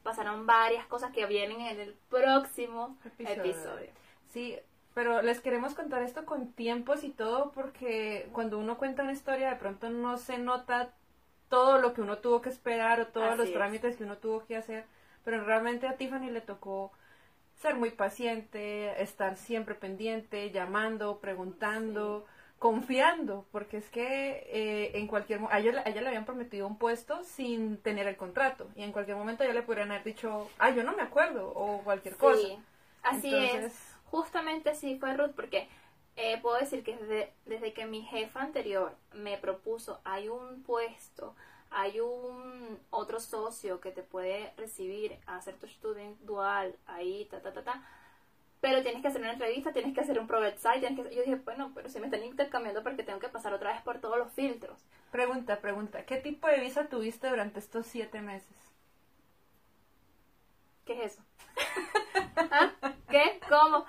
pasaron 0.03 0.47
varias 0.47 0.87
cosas 0.87 1.13
que 1.13 1.25
vienen 1.27 1.61
en 1.61 1.81
el 1.81 1.95
próximo 2.11 2.99
episodio. 3.19 3.91
Sí, 4.29 4.59
pero 4.95 5.23
les 5.23 5.41
queremos 5.41 5.75
contar 5.75 6.03
esto 6.03 6.25
con 6.27 6.53
tiempos 6.53 7.05
y 7.05 7.11
todo, 7.11 7.53
porque 7.53 8.29
cuando 8.33 8.59
uno 8.59 8.77
cuenta 8.77 9.03
una 9.03 9.13
historia, 9.13 9.51
de 9.51 9.57
pronto 9.57 9.89
no 9.89 10.19
se 10.19 10.39
nota 10.39 10.93
todo 11.49 11.79
lo 11.79 11.95
que 11.95 12.03
uno 12.03 12.19
tuvo 12.19 12.43
que 12.43 12.49
esperar 12.49 13.01
o 13.01 13.07
todos 13.07 13.37
los 13.37 13.53
trámites 13.53 13.97
que 13.97 14.05
uno 14.05 14.19
tuvo 14.19 14.45
que 14.45 14.57
hacer, 14.57 14.85
pero 15.27 15.43
realmente 15.43 15.89
a 15.89 15.97
Tiffany 15.97 16.31
le 16.31 16.41
tocó 16.41 16.93
ser 17.57 17.75
muy 17.75 17.91
paciente, 17.91 19.03
estar 19.03 19.37
siempre 19.37 19.75
pendiente, 19.75 20.53
llamando, 20.53 21.19
preguntando, 21.19 22.25
confiando, 22.61 23.45
porque 23.51 23.79
es 23.79 23.91
que 23.91 24.47
eh, 24.47 24.93
en 24.95 25.09
cualquier 25.09 25.41
momento, 25.41 25.57
a 25.57 25.59
ella, 25.59 26.01
le 26.01 26.07
habían 26.07 26.27
prometido 26.27 26.69
un 26.69 26.79
puesto 26.79 27.25
sin 27.25 27.79
tener 27.79 28.07
el 28.07 28.17
contrato, 28.17 28.69
y 28.77 28.85
en 28.85 28.93
cualquier 28.93 29.17
momento 29.17 29.43
ya 29.43 29.53
le 29.53 29.63
podrían 29.63 29.91
haber 29.91 30.05
dicho, 30.05 30.49
ah, 30.59 30.71
yo 30.71 30.85
no 30.85 30.95
me 30.95 31.03
acuerdo, 31.03 31.53
o 31.57 31.83
cualquier 31.83 32.17
cosa. 32.17 32.41
Sí, 32.41 32.59
así 33.03 33.35
es. 33.35 33.97
Justamente 34.05 34.71
así 34.71 34.97
fue 34.97 35.13
Ruth, 35.15 35.33
porque 35.35 35.69
eh, 36.15 36.39
puedo 36.41 36.57
decir 36.57 36.85
que 36.85 36.97
desde, 36.97 37.33
desde 37.47 37.73
que 37.73 37.85
mi 37.87 38.03
jefa 38.03 38.43
anterior 38.43 38.95
me 39.13 39.39
propuso, 39.39 40.01
hay 40.05 40.29
un 40.29 40.63
puesto, 40.63 41.35
hay 41.71 42.01
un 42.01 42.79
otro 42.91 43.21
socio 43.21 43.81
que 43.81 43.91
te 43.91 44.03
puede 44.03 44.53
recibir 44.57 45.19
a 45.27 45.37
hacer 45.37 45.57
tu 45.57 45.67
student 45.67 46.19
dual 46.21 46.75
ahí, 46.87 47.27
ta, 47.31 47.41
ta, 47.41 47.53
ta, 47.53 47.63
ta. 47.63 47.89
Pero 48.61 48.83
tienes 48.83 49.03
que 49.03 49.09
hacer 49.09 49.21
una 49.21 49.33
entrevista, 49.33 49.73
tienes 49.73 49.95
que 49.95 50.01
hacer 50.01 50.19
un 50.19 50.27
private 50.27 50.59
site, 50.59 50.81
tienes 50.81 50.99
que... 50.99 51.15
Yo 51.15 51.23
dije, 51.23 51.37
bueno, 51.37 51.73
pero 51.75 51.89
si 51.89 52.01
me 52.01 52.07
están 52.07 52.25
intercambiando 52.25 52.83
porque 52.83 53.03
tengo 53.03 53.19
que 53.19 53.29
pasar 53.29 53.53
otra 53.53 53.73
vez 53.73 53.83
por 53.83 54.01
todos 54.01 54.19
los 54.19 54.33
filtros. 54.33 54.81
Pregunta, 55.11 55.61
pregunta, 55.61 56.05
¿qué 56.05 56.17
tipo 56.17 56.49
de 56.49 56.61
visa 56.61 56.89
tuviste 56.89 57.29
durante 57.29 57.61
estos 57.61 57.87
siete 57.87 58.21
meses? 58.21 58.57
¿Qué 60.85 61.05
es 61.05 61.13
eso? 61.13 61.23
¿Ah? 62.37 62.73
¿Qué? 63.11 63.41
¿Cómo? 63.49 63.85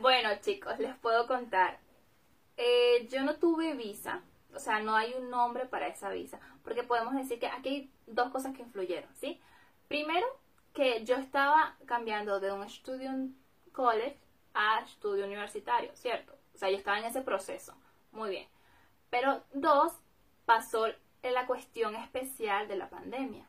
Bueno, 0.00 0.30
chicos, 0.40 0.78
les 0.78 0.96
puedo 0.96 1.26
contar. 1.26 1.78
Eh, 2.56 3.06
yo 3.10 3.22
no 3.22 3.36
tuve 3.36 3.74
visa, 3.74 4.22
o 4.54 4.58
sea, 4.58 4.80
no 4.80 4.96
hay 4.96 5.14
un 5.14 5.28
nombre 5.30 5.66
para 5.66 5.88
esa 5.88 6.08
visa, 6.10 6.40
porque 6.66 6.82
podemos 6.82 7.14
decir 7.14 7.38
que 7.38 7.46
aquí 7.46 7.68
hay 7.68 7.90
dos 8.08 8.30
cosas 8.30 8.52
que 8.52 8.62
influyeron, 8.62 9.08
¿sí? 9.14 9.40
Primero, 9.86 10.26
que 10.74 11.04
yo 11.04 11.14
estaba 11.14 11.76
cambiando 11.86 12.40
de 12.40 12.50
un 12.50 12.68
student 12.68 13.36
college 13.70 14.18
a 14.52 14.80
estudio 14.80 15.26
universitario, 15.26 15.94
¿cierto? 15.94 16.34
O 16.54 16.58
sea, 16.58 16.68
yo 16.68 16.76
estaba 16.76 16.98
en 16.98 17.04
ese 17.04 17.20
proceso, 17.20 17.72
muy 18.10 18.30
bien. 18.30 18.48
Pero 19.10 19.44
dos, 19.54 19.92
pasó 20.44 20.88
la 21.22 21.46
cuestión 21.46 21.94
especial 21.94 22.66
de 22.66 22.74
la 22.74 22.90
pandemia. 22.90 23.46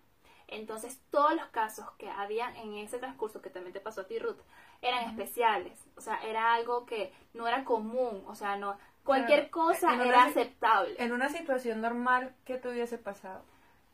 Entonces, 0.48 1.02
todos 1.10 1.34
los 1.34 1.48
casos 1.48 1.90
que 1.98 2.12
había 2.12 2.56
en 2.58 2.76
ese 2.76 3.00
transcurso, 3.00 3.42
que 3.42 3.50
también 3.50 3.74
te 3.74 3.80
pasó 3.80 4.02
a 4.02 4.08
ti, 4.08 4.20
Ruth, 4.20 4.38
eran 4.84 5.10
especiales. 5.10 5.74
O 5.96 6.02
sea, 6.02 6.22
era 6.24 6.54
algo 6.54 6.86
que 6.86 7.12
no 7.34 7.48
era 7.48 7.66
común. 7.66 8.24
O 8.28 8.36
sea, 8.36 8.58
no, 8.58 8.78
Cualquier 9.08 9.50
cosa 9.50 10.06
era 10.06 10.26
aceptable. 10.26 10.96
En 10.98 11.14
una 11.14 11.30
situación 11.30 11.80
normal, 11.82 12.36
¿qué 12.46 12.58
tuviese 12.58 12.98
pasado? 12.98 13.42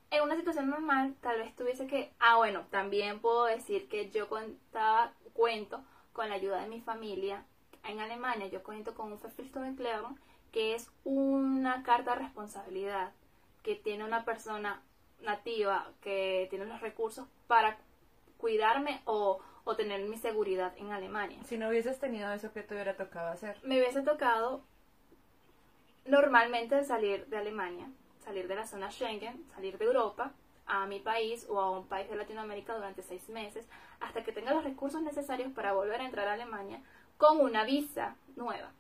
En 0.10 0.23
una 0.23 0.36
situación 0.36 0.69
normal, 0.69 1.15
tal 1.21 1.38
vez 1.38 1.56
tuviese 1.56 1.86
que... 1.88 2.12
Ah, 2.19 2.38
bueno, 2.38 2.65
también 2.71 3.19
puedo 3.19 3.45
decir 3.45 3.88
que 3.88 4.10
yo 4.10 4.28
contaba, 4.28 5.13
cuento 5.34 5.84
con 6.13 6.30
la 6.30 6.36
ayuda 6.36 6.62
de 6.62 6.67
mi 6.67 6.82
familia. 6.82 7.45
En 7.84 7.99
Alemania 7.99 8.47
yo 8.47 8.63
cuento 8.63 8.95
con 8.95 9.12
un 9.12 9.21
Verpflichtungserklärung, 9.21 10.17
que 10.52 10.73
es 10.73 10.89
una 11.04 11.84
carta 11.84 12.15
de 12.15 12.21
responsabilidad 12.21 13.12
que 13.62 13.76
tiene 13.76 14.04
una 14.04 14.26
persona 14.26 14.82
nativa 15.21 15.91
que 16.02 16.47
tiene 16.49 16.65
los 16.65 16.82
recursos 16.82 17.28
para 17.47 17.78
cuidarme 18.38 19.02
o, 19.06 19.39
o 19.63 19.76
tener 19.76 20.02
mi 20.02 20.17
seguridad 20.17 20.73
en 20.78 20.91
Alemania. 20.91 21.38
Si 21.45 21.58
no 21.58 21.69
hubieses 21.69 21.99
tenido 21.99 22.32
eso, 22.34 22.52
¿qué 22.52 22.62
te 22.62 22.73
hubiera 22.73 22.97
tocado 22.97 23.32
hacer? 23.32 23.58
Me 23.63 23.78
hubiese 23.78 24.02
tocado 24.02 24.63
normalmente 26.05 26.83
salir 26.83 27.25
de 27.27 27.37
Alemania, 27.37 27.87
salir 28.23 28.47
de 28.47 28.55
la 28.55 28.65
zona 28.65 28.91
Schengen, 28.91 29.43
salir 29.53 29.77
de 29.77 29.85
Europa 29.85 30.31
a 30.65 30.85
mi 30.85 30.99
país 30.99 31.45
o 31.49 31.59
a 31.59 31.71
un 31.71 31.87
país 31.87 32.09
de 32.09 32.15
Latinoamérica 32.15 32.73
durante 32.73 33.01
seis 33.01 33.27
meses 33.29 33.65
hasta 33.99 34.23
que 34.23 34.31
tenga 34.31 34.53
los 34.53 34.63
recursos 34.63 35.01
necesarios 35.01 35.51
para 35.53 35.73
volver 35.73 36.01
a 36.01 36.05
entrar 36.05 36.27
a 36.27 36.33
Alemania 36.33 36.81
con 37.17 37.39
una 37.39 37.63
visa 37.63 38.15
nueva. 38.35 38.71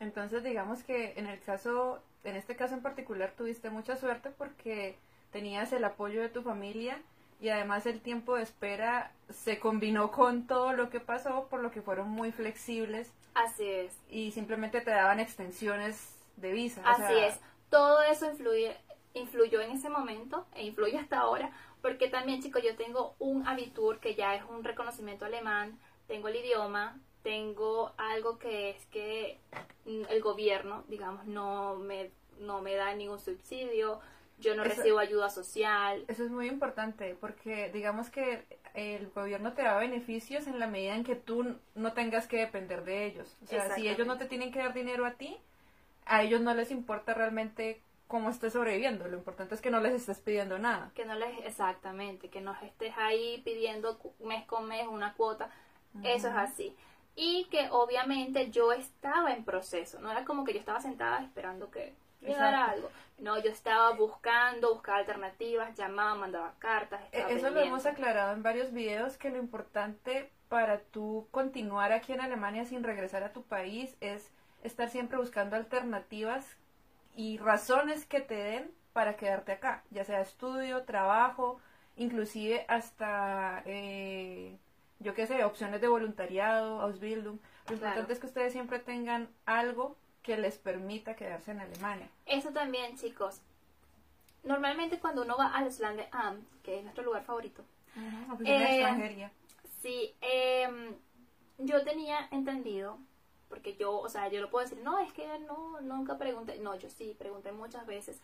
Entonces 0.00 0.42
digamos 0.42 0.82
que 0.82 1.14
en 1.16 1.26
el 1.26 1.40
caso, 1.40 2.00
en 2.24 2.36
este 2.36 2.56
caso 2.56 2.74
en 2.74 2.82
particular 2.82 3.32
tuviste 3.36 3.70
mucha 3.70 3.96
suerte 3.96 4.30
porque 4.30 4.96
tenías 5.32 5.72
el 5.72 5.84
apoyo 5.84 6.22
de 6.22 6.28
tu 6.28 6.42
familia 6.42 7.00
y 7.40 7.48
además 7.48 7.86
el 7.86 8.00
tiempo 8.00 8.36
de 8.36 8.42
espera 8.42 9.12
se 9.30 9.58
combinó 9.58 10.10
con 10.10 10.46
todo 10.46 10.72
lo 10.72 10.90
que 10.90 11.00
pasó, 11.00 11.46
por 11.48 11.60
lo 11.60 11.70
que 11.70 11.82
fueron 11.82 12.08
muy 12.10 12.32
flexibles. 12.32 13.12
Así 13.34 13.68
es. 13.68 13.96
Y 14.08 14.32
simplemente 14.32 14.80
te 14.80 14.90
daban 14.90 15.20
extensiones 15.20 16.14
de 16.36 16.52
visa. 16.52 16.82
Así 16.84 17.14
es. 17.14 17.40
Todo 17.70 18.02
eso 18.02 18.30
influye, 18.30 18.76
influyó 19.14 19.60
en 19.60 19.72
ese 19.72 19.88
momento 19.88 20.46
e 20.54 20.64
influye 20.64 20.98
hasta 20.98 21.18
ahora, 21.18 21.50
porque 21.82 22.08
también, 22.08 22.42
chicos, 22.42 22.62
yo 22.62 22.76
tengo 22.76 23.14
un 23.18 23.46
Abitur 23.46 23.98
que 23.98 24.14
ya 24.14 24.34
es 24.34 24.44
un 24.44 24.64
reconocimiento 24.64 25.24
alemán, 25.24 25.78
tengo 26.06 26.28
el 26.28 26.36
idioma, 26.36 26.98
tengo 27.22 27.92
algo 27.96 28.38
que 28.38 28.70
es 28.70 28.86
que 28.86 29.40
el 29.84 30.20
gobierno, 30.22 30.84
digamos, 30.88 31.26
no 31.26 31.76
me, 31.76 32.10
no 32.38 32.60
me 32.60 32.74
da 32.74 32.94
ningún 32.94 33.18
subsidio, 33.18 34.00
yo 34.38 34.54
no 34.54 34.64
recibo 34.64 34.98
ayuda 34.98 35.30
social. 35.30 36.04
Eso 36.08 36.24
es 36.24 36.30
muy 36.30 36.48
importante 36.48 37.16
porque 37.20 37.70
digamos 37.72 38.10
que 38.10 38.44
el 38.74 39.08
gobierno 39.10 39.52
te 39.52 39.62
da 39.62 39.78
beneficios 39.78 40.46
en 40.46 40.58
la 40.58 40.66
medida 40.66 40.94
en 40.94 41.04
que 41.04 41.14
tú 41.14 41.56
no 41.74 41.92
tengas 41.92 42.26
que 42.26 42.38
depender 42.38 42.84
de 42.84 43.06
ellos. 43.06 43.36
O 43.44 43.46
sea, 43.46 43.74
si 43.74 43.88
ellos 43.88 44.06
no 44.06 44.18
te 44.18 44.26
tienen 44.26 44.50
que 44.50 44.58
dar 44.58 44.74
dinero 44.74 45.06
a 45.06 45.12
ti, 45.12 45.38
a 46.06 46.22
ellos 46.22 46.40
no 46.40 46.54
les 46.54 46.70
importa 46.70 47.14
realmente 47.14 47.80
cómo 48.08 48.30
estés 48.30 48.52
sobreviviendo. 48.52 49.08
Lo 49.08 49.16
importante 49.16 49.54
es 49.54 49.60
que 49.60 49.70
no 49.70 49.80
les 49.80 49.94
estés 49.94 50.20
pidiendo 50.20 50.58
nada. 50.58 50.90
Que 50.94 51.04
no 51.04 51.14
les, 51.14 51.46
exactamente, 51.46 52.28
que 52.28 52.40
no 52.40 52.54
estés 52.62 52.94
ahí 52.96 53.40
pidiendo 53.44 53.98
mes 54.20 54.44
con 54.46 54.66
mes 54.66 54.86
una 54.86 55.14
cuota. 55.14 55.50
Eso 56.02 56.28
es 56.28 56.34
así. 56.34 56.74
Y 57.16 57.44
que 57.44 57.68
obviamente 57.70 58.50
yo 58.50 58.72
estaba 58.72 59.32
en 59.32 59.44
proceso. 59.44 60.00
No 60.00 60.10
era 60.10 60.24
como 60.24 60.44
que 60.44 60.52
yo 60.52 60.58
estaba 60.58 60.80
sentada 60.80 61.22
esperando 61.22 61.70
que 61.70 61.94
llegara 62.20 62.70
algo. 62.70 62.90
No, 63.18 63.40
yo 63.40 63.50
estaba 63.50 63.90
buscando, 63.92 64.74
buscaba 64.74 64.98
alternativas, 64.98 65.76
llamaba, 65.76 66.14
mandaba 66.14 66.54
cartas. 66.58 67.00
E, 67.12 67.24
eso 67.30 67.50
lo 67.50 67.60
hemos 67.60 67.86
aclarado 67.86 68.32
en 68.32 68.42
varios 68.42 68.72
videos, 68.72 69.16
que 69.16 69.30
lo 69.30 69.38
importante 69.38 70.30
para 70.48 70.80
tú 70.80 71.26
continuar 71.30 71.92
aquí 71.92 72.12
en 72.12 72.20
Alemania 72.20 72.64
sin 72.64 72.82
regresar 72.82 73.22
a 73.22 73.32
tu 73.32 73.42
país 73.42 73.96
es 74.00 74.30
estar 74.62 74.88
siempre 74.88 75.18
buscando 75.18 75.56
alternativas 75.56 76.56
y 77.14 77.38
razones 77.38 78.06
que 78.06 78.20
te 78.20 78.34
den 78.34 78.70
para 78.92 79.16
quedarte 79.16 79.52
acá, 79.52 79.84
ya 79.90 80.04
sea 80.04 80.20
estudio, 80.20 80.84
trabajo, 80.84 81.60
inclusive 81.96 82.64
hasta, 82.68 83.62
eh, 83.66 84.56
yo 85.00 85.14
qué 85.14 85.26
sé, 85.26 85.44
opciones 85.44 85.80
de 85.80 85.88
voluntariado, 85.88 86.80
Ausbildung. 86.80 87.38
Lo 87.68 87.74
importante 87.74 88.12
es 88.12 88.18
que 88.18 88.26
ustedes 88.26 88.52
siempre 88.52 88.78
tengan 88.78 89.28
algo 89.46 89.96
que 90.24 90.36
les 90.38 90.58
permita 90.58 91.14
quedarse 91.16 91.52
en 91.52 91.60
Alemania. 91.60 92.10
Eso 92.26 92.50
también, 92.52 92.96
chicos. 92.96 93.40
Normalmente 94.42 94.98
cuando 95.00 95.22
uno 95.22 95.36
va 95.36 95.46
al 95.54 95.72
Slande 95.72 96.08
Am, 96.12 96.44
que 96.62 96.78
es 96.78 96.82
nuestro 96.84 97.04
lugar 97.04 97.24
favorito, 97.24 97.64
Oficina 98.32 98.58
de 98.58 98.64
Eh, 98.64 98.80
extranjería. 98.80 99.32
sí, 99.82 100.14
em, 100.20 100.94
yo 101.58 101.84
tenía 101.84 102.28
entendido, 102.30 102.98
porque 103.48 103.76
yo, 103.76 103.98
o 104.00 104.08
sea, 104.08 104.28
yo 104.28 104.40
lo 104.40 104.50
puedo 104.50 104.64
decir, 104.68 104.82
no, 104.82 104.98
es 104.98 105.12
que 105.12 105.26
no, 105.40 105.80
nunca 105.80 106.18
pregunté, 106.18 106.58
no, 106.58 106.74
yo 106.76 106.90
sí, 106.90 107.14
pregunté 107.18 107.52
muchas 107.52 107.86
veces, 107.86 108.20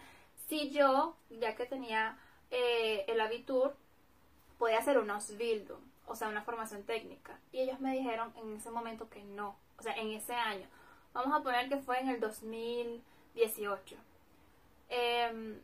si 0.48 0.70
yo, 0.70 1.16
ya 1.30 1.54
que 1.54 1.66
tenía 1.66 2.18
eh, 2.50 3.04
el 3.08 3.20
Abitur, 3.20 3.76
podía 4.58 4.78
hacer 4.78 4.98
una 4.98 5.14
Ausbildung, 5.14 5.80
o 6.06 6.16
sea, 6.16 6.28
una 6.28 6.42
formación 6.42 6.82
técnica. 6.84 7.38
Y 7.52 7.60
ellos 7.60 7.80
me 7.80 7.92
dijeron 7.96 8.32
en 8.36 8.56
ese 8.56 8.70
momento 8.70 9.08
que 9.08 9.22
no, 9.24 9.56
o 9.78 9.82
sea, 9.82 9.94
en 9.94 10.10
ese 10.12 10.34
año. 10.34 10.66
Vamos 11.12 11.38
a 11.38 11.42
poner 11.42 11.68
que 11.68 11.78
fue 11.78 11.98
en 12.00 12.08
el 12.08 12.20
2018. 12.20 13.96
Em, 14.88 15.60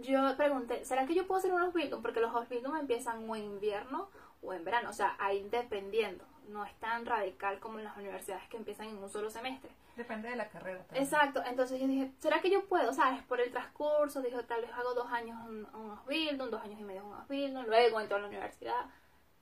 yo 0.00 0.36
pregunté, 0.36 0.84
¿será 0.84 1.06
que 1.06 1.14
yo 1.14 1.26
puedo 1.26 1.38
hacer 1.38 1.52
unos 1.52 1.66
Ausbildung? 1.66 2.02
Porque 2.02 2.20
los 2.20 2.34
Ausbildung 2.34 2.76
empiezan 2.76 3.28
o 3.28 3.36
en 3.36 3.44
invierno 3.44 4.08
o 4.42 4.52
en 4.52 4.64
verano, 4.64 4.90
o 4.90 4.92
sea, 4.92 5.16
ahí 5.18 5.46
dependiendo. 5.50 6.24
No 6.48 6.64
es 6.64 6.74
tan 6.76 7.04
radical 7.06 7.58
como 7.58 7.78
en 7.78 7.84
las 7.84 7.96
universidades 7.96 8.46
que 8.48 8.56
empiezan 8.56 8.86
en 8.88 8.98
un 8.98 9.10
solo 9.10 9.30
semestre. 9.30 9.70
Depende 9.96 10.28
de 10.28 10.36
la 10.36 10.48
carrera 10.48 10.84
también. 10.84 11.04
Exacto, 11.04 11.42
entonces 11.44 11.80
yo 11.80 11.88
dije, 11.88 12.12
¿será 12.20 12.40
que 12.40 12.50
yo 12.50 12.66
puedo? 12.66 12.92
¿Sabes? 12.92 13.22
Por 13.24 13.40
el 13.40 13.50
transcurso, 13.50 14.22
dije, 14.22 14.40
tal 14.44 14.60
vez 14.60 14.70
hago 14.72 14.94
dos 14.94 15.10
años 15.10 15.38
un, 15.48 15.66
un 15.74 16.50
dos 16.50 16.62
años 16.62 16.78
y 16.78 16.84
medio 16.84 17.04
un 17.04 17.14
Ausbildung, 17.14 17.66
luego 17.66 18.00
entro 18.00 18.18
a 18.18 18.20
la 18.20 18.28
universidad. 18.28 18.86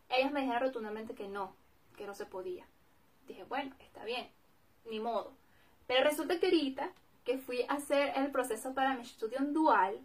Ellos 0.08 0.32
me 0.32 0.40
dijeron 0.40 0.62
rotundamente 0.62 1.14
que 1.14 1.28
no, 1.28 1.54
que 1.96 2.06
no 2.06 2.14
se 2.14 2.24
podía. 2.24 2.64
Dije, 3.26 3.44
bueno, 3.44 3.74
está 3.80 4.04
bien, 4.04 4.30
ni 4.90 5.00
modo. 5.00 5.32
Pero 5.86 6.04
resulta 6.04 6.38
que 6.38 6.46
ahorita 6.46 6.90
que 7.24 7.38
fui 7.38 7.62
a 7.68 7.74
hacer 7.74 8.12
el 8.16 8.30
proceso 8.30 8.74
para 8.74 8.94
mi 8.94 9.02
estudio 9.02 9.38
en 9.38 9.52
dual, 9.52 9.98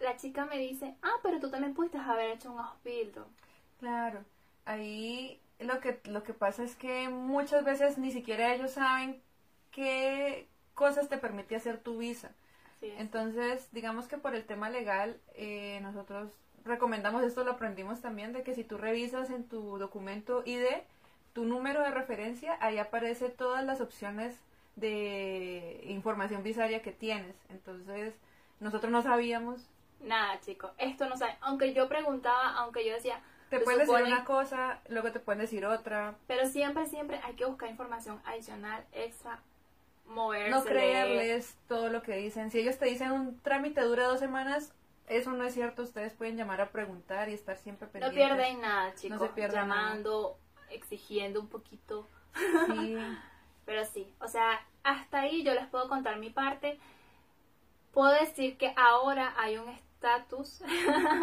la 0.00 0.16
chica 0.16 0.44
me 0.44 0.58
dice, 0.58 0.94
ah, 1.02 1.16
pero 1.22 1.40
tú 1.40 1.50
también 1.50 1.74
pudiste 1.74 1.98
haber 1.98 2.30
hecho 2.30 2.52
un 2.52 2.60
Ausbildung. 2.60 3.26
Claro, 3.80 4.24
ahí 4.64 5.40
lo 5.58 5.80
que, 5.80 6.00
lo 6.04 6.22
que 6.22 6.34
pasa 6.34 6.62
es 6.62 6.76
que 6.76 7.08
muchas 7.08 7.64
veces 7.64 7.98
ni 7.98 8.12
siquiera 8.12 8.54
ellos 8.54 8.72
saben 8.72 9.20
qué 9.72 10.46
cosas 10.74 11.08
te 11.08 11.18
permite 11.18 11.56
hacer 11.56 11.78
tu 11.78 11.98
visa. 11.98 12.30
Entonces, 12.80 13.68
digamos 13.72 14.06
que 14.06 14.18
por 14.18 14.36
el 14.36 14.44
tema 14.44 14.70
legal, 14.70 15.18
eh, 15.34 15.80
nosotros 15.82 16.30
recomendamos, 16.64 17.24
esto 17.24 17.42
lo 17.42 17.52
aprendimos 17.52 18.00
también, 18.00 18.32
de 18.32 18.44
que 18.44 18.54
si 18.54 18.62
tú 18.62 18.78
revisas 18.78 19.30
en 19.30 19.48
tu 19.48 19.78
documento 19.78 20.42
ID 20.46 20.64
tu 21.32 21.44
número 21.44 21.82
de 21.82 21.90
referencia, 21.90 22.56
ahí 22.60 22.78
aparece 22.78 23.28
todas 23.28 23.64
las 23.64 23.80
opciones 23.80 24.36
de 24.76 25.80
información 25.84 26.42
visaria 26.42 26.82
que 26.82 26.92
tienes. 26.92 27.36
Entonces, 27.50 28.14
nosotros 28.60 28.90
no 28.92 29.02
sabíamos. 29.02 29.60
Nada, 30.00 30.40
chicos, 30.40 30.70
esto 30.78 31.08
no 31.08 31.16
sabe. 31.16 31.36
Aunque 31.40 31.74
yo 31.74 31.88
preguntaba, 31.88 32.54
aunque 32.58 32.86
yo 32.86 32.94
decía, 32.94 33.20
Te 33.50 33.58
pueden 33.60 33.80
decir 33.80 34.02
una 34.04 34.24
cosa, 34.24 34.80
luego 34.88 35.10
te 35.10 35.20
pueden 35.20 35.40
decir 35.40 35.66
otra. 35.66 36.14
Pero 36.26 36.46
siempre, 36.48 36.86
siempre 36.86 37.20
hay 37.24 37.34
que 37.34 37.44
buscar 37.46 37.68
información 37.70 38.20
adicional, 38.24 38.84
extra, 38.92 39.40
moverse. 40.06 40.50
No 40.50 40.64
creerles 40.64 41.56
todo 41.66 41.88
lo 41.88 42.02
que 42.02 42.16
dicen. 42.16 42.50
Si 42.50 42.60
ellos 42.60 42.78
te 42.78 42.86
dicen 42.86 43.10
un 43.10 43.40
trámite 43.40 43.80
dura 43.80 44.04
dos 44.06 44.20
semanas, 44.20 44.72
eso 45.08 45.32
no 45.32 45.44
es 45.44 45.54
cierto. 45.54 45.82
Ustedes 45.82 46.12
pueden 46.12 46.36
llamar 46.36 46.60
a 46.60 46.68
preguntar 46.70 47.28
y 47.28 47.32
estar 47.34 47.56
siempre 47.56 47.86
No 47.88 47.92
pendientes. 47.92 48.18
pierden 48.28 48.60
nada, 48.60 48.94
chicos. 48.94 49.20
se 49.20 49.28
pierde 49.30 49.56
Llamando, 49.56 50.38
exigiendo 50.70 51.40
un 51.40 51.48
poquito. 51.48 52.08
Sí. 52.66 52.96
Pero 53.66 53.84
sí, 53.84 54.12
o 54.20 54.28
sea, 54.28 54.64
hasta 54.82 55.20
ahí 55.20 55.42
yo 55.42 55.52
les 55.52 55.66
puedo 55.66 55.88
contar 55.88 56.18
mi 56.18 56.30
parte. 56.30 56.78
Puedo 57.92 58.10
decir 58.12 58.56
que 58.56 58.72
ahora 58.76 59.34
hay 59.36 59.58
un 59.58 59.68
estatus 59.68 60.62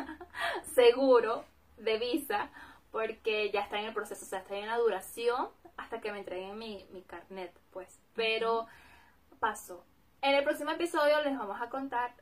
seguro 0.76 1.44
de 1.78 1.98
visa 1.98 2.52
porque 2.92 3.52
ya 3.52 3.62
está 3.62 3.80
en 3.80 3.86
el 3.86 3.94
proceso, 3.94 4.24
o 4.24 4.28
sea, 4.28 4.40
está 4.40 4.56
en 4.56 4.68
la 4.68 4.78
duración 4.78 5.50
hasta 5.76 6.00
que 6.00 6.12
me 6.12 6.20
entreguen 6.20 6.58
mi, 6.58 6.86
mi 6.92 7.02
carnet, 7.02 7.54
pues. 7.72 8.00
Pero 8.14 8.68
pasó. 9.40 9.84
En 10.22 10.36
el 10.36 10.44
próximo 10.44 10.72
episodio 10.72 11.22
les 11.24 11.38
vamos 11.38 11.62
a 11.62 11.70
contar 11.70 12.14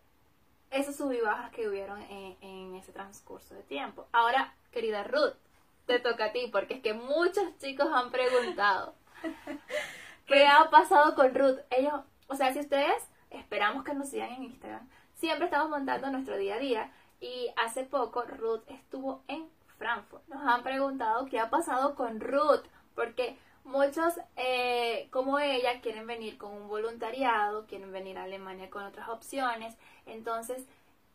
esas 0.72 0.96
sub 0.96 1.12
y 1.12 1.22
bajas 1.22 1.52
que 1.52 1.68
hubieron 1.68 2.02
en, 2.02 2.38
en 2.42 2.76
ese 2.76 2.92
transcurso 2.92 3.54
de 3.54 3.64
tiempo. 3.64 4.08
Ahora, 4.12 4.56
querida 4.72 5.04
Ruth, 5.04 5.36
te 5.86 6.00
toca 6.00 6.26
a 6.26 6.32
ti, 6.32 6.50
porque 6.52 6.76
es 6.76 6.82
que 6.82 6.93
muchos 6.93 7.58
chicos 7.60 7.88
han 7.91 8.12
preguntado. 8.12 8.96
¿Qué 10.26 10.48
ha 10.48 10.69
pasado 10.69 11.15
con 11.15 11.34
Ruth? 11.34 11.60
Ellos, 11.69 12.02
o 12.28 12.36
sea, 12.36 12.54
si 12.54 12.60
ustedes 12.60 13.10
esperamos 13.30 13.84
que 13.84 13.93
nos 13.93 14.10
sigan 14.10 14.32
en 14.32 14.43
Instagram, 14.43 14.88
siempre 15.15 15.46
estamos 15.46 15.69
montando 15.69 16.10
nuestro 16.12 16.38
día 16.38 16.56
a 16.56 16.60
día. 16.60 16.91
Y 17.19 17.50
hace 17.63 17.84
poco 17.84 18.24
Ruth 18.24 18.63
estuvo 18.67 19.24
en 19.28 19.48
Frankfurt. 19.78 20.28
Nos 20.28 20.46
han 20.46 20.63
preguntado 20.63 21.26
qué 21.26 21.39
ha 21.39 21.50
pasado 21.50 21.96
con 21.96 22.19
Ruth, 22.19 22.63
porque 22.96 23.38
muchos, 23.63 24.13
eh, 24.36 25.08
como 25.12 25.39
ella, 25.39 25.82
quieren 25.82 26.06
venir 26.06 26.38
con 26.38 26.52
un 26.52 26.67
voluntariado, 26.67 27.65
quieren 27.65 27.91
venir 27.91 28.17
a 28.17 28.24
Alemania 28.24 28.69
con 28.69 28.84
otras 28.84 29.08
opciones. 29.10 29.76
Entonces, 30.06 30.65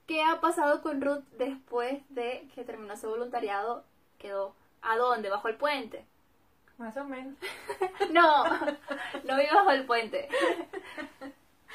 ¿qué 0.06 0.22
ha 0.22 0.40
pasado 0.40 0.80
con 0.80 1.02
Ruth 1.02 1.24
después 1.36 2.00
de 2.08 2.48
que 2.54 2.64
terminó 2.64 2.96
su 2.96 3.08
voluntariado? 3.08 3.84
Quedó 4.18 4.54
¿a 4.82 4.96
dónde? 4.96 5.30
¿Bajo 5.30 5.48
el 5.48 5.56
puente? 5.56 6.04
Más 6.78 6.96
o 6.96 7.04
menos. 7.04 7.36
No, 8.10 8.44
no 9.24 9.36
vivo 9.36 9.54
bajo 9.54 9.70
el 9.70 9.86
puente. 9.86 10.28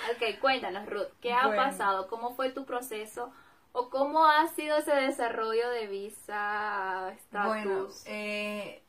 Ok, 0.06 0.40
cuéntanos, 0.40 0.86
Ruth, 0.88 1.10
¿qué 1.22 1.34
ha 1.34 1.48
Bueno. 1.48 1.56
pasado? 1.56 2.08
¿Cómo 2.08 2.36
fue 2.36 2.52
tu 2.52 2.66
proceso? 2.66 3.32
¿O 3.72 3.90
cómo 3.90 4.26
ha 4.26 4.48
sido 4.50 4.78
ese 4.78 4.94
desarrollo 4.94 5.70
de 5.72 5.88
visa, 5.88 7.12
estatus? 7.14 7.50
Bueno, 7.50 7.90
eh, 8.06 8.82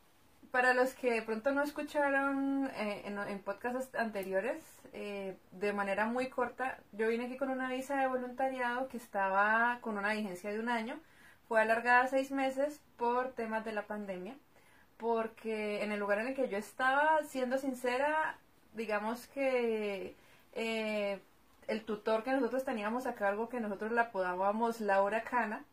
para 0.51 0.75
los 0.75 0.95
que 0.95 1.11
de 1.13 1.23
pronto 1.23 1.53
no 1.53 1.63
escucharon 1.63 2.71
eh, 2.75 3.03
en, 3.07 3.19
en 3.19 3.43
podcasts 3.43 3.95
anteriores, 3.97 4.63
eh, 4.93 5.37
de 5.53 5.73
manera 5.73 6.07
muy 6.07 6.29
corta, 6.29 6.79
yo 6.93 7.09
vine 7.09 7.25
aquí 7.27 7.37
con 7.37 7.51
una 7.51 7.69
visa 7.71 7.97
de 7.97 8.07
voluntariado 8.07 8.89
que 8.89 8.97
estaba 8.99 9.79
con 9.81 9.99
una 9.99 10.13
vigencia 10.15 10.51
de 10.53 10.61
un 10.61 10.69
año. 10.69 11.01
Fue 11.49 11.61
alargada 11.61 12.07
seis 12.07 12.31
meses 12.31 12.81
por 12.97 13.33
temas 13.33 13.65
de 13.65 13.73
la 13.73 13.87
pandemia, 13.87 14.35
porque 14.97 15.83
en 15.83 15.93
el 15.93 16.01
lugar 16.01 16.19
en 16.19 16.29
el 16.29 16.35
que 16.35 16.49
yo 16.49 16.57
estaba, 16.57 17.23
siendo 17.25 17.59
sincera, 17.59 18.39
digamos 18.75 19.27
que 19.29 20.17
eh, 20.55 21.21
el 21.69 21.85
tutor 21.85 22.25
que 22.25 22.33
nosotros 22.33 22.65
teníamos 22.65 23.07
a 23.07 23.15
cargo, 23.15 23.49
que 23.49 23.61
nosotros 23.61 23.93
la 23.93 24.03
apodábamos 24.03 24.81
Laura 24.81 25.23
Cana, 25.23 25.65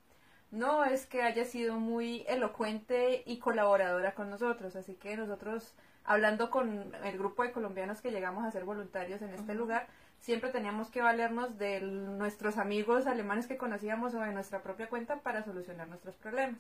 no 0.52 0.84
es 0.84 1.06
que 1.06 1.24
haya 1.24 1.46
sido 1.46 1.76
muy 1.76 2.26
elocuente 2.28 3.24
y 3.26 3.38
colaboradora 3.40 4.14
con 4.14 4.30
nosotros, 4.30 4.76
así 4.76 4.96
que 4.96 5.16
nosotros, 5.16 5.74
hablando 6.04 6.50
con 6.50 6.94
el 7.04 7.18
grupo 7.18 7.44
de 7.44 7.54
colombianos 7.54 8.02
que 8.02 8.12
llegamos 8.12 8.44
a 8.44 8.52
ser 8.52 8.66
voluntarios 8.66 9.22
en 9.22 9.34
este 9.34 9.56
lugar, 9.56 9.88
siempre 10.22 10.52
teníamos 10.52 10.90
que 10.90 11.02
valernos 11.02 11.58
de 11.58 11.82
nuestros 11.82 12.58
amigos 12.58 13.08
alemanes 13.08 13.48
que 13.48 13.58
conocíamos 13.58 14.14
o 14.14 14.20
de 14.20 14.32
nuestra 14.32 14.62
propia 14.62 14.88
cuenta 14.88 15.18
para 15.18 15.44
solucionar 15.44 15.88
nuestros 15.88 16.16
problemas. 16.16 16.60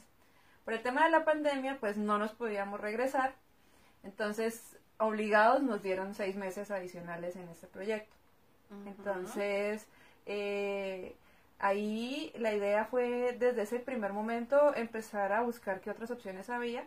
Por 0.65 0.74
el 0.74 0.82
tema 0.82 1.06
de 1.06 1.12
la 1.12 1.24
pandemia, 1.26 1.78
pues 1.80 1.97
no 1.97 2.17
nos 2.17 2.32
podíamos 2.34 2.80
regresar, 2.80 3.34
entonces 4.04 4.78
obligados 4.97 5.63
nos 5.63 5.82
dieron 5.82 6.13
seis 6.13 6.36
meses 6.36 6.69
adicionales 6.69 7.36
en 7.36 7.47
este 7.50 7.67
proyecto. 7.67 8.13
Entonces, 8.86 9.86
eh, 10.26 11.15
ahí 11.60 12.32
la 12.38 12.54
idea 12.54 12.86
fue 12.86 13.36
desde 13.38 13.63
ese 13.63 13.80
primer 13.80 14.13
momento 14.13 14.74
empezar 14.76 15.34
a 15.34 15.41
buscar 15.41 15.82
qué 15.82 15.91
otras 15.91 16.10
opciones 16.10 16.50
había 16.50 16.86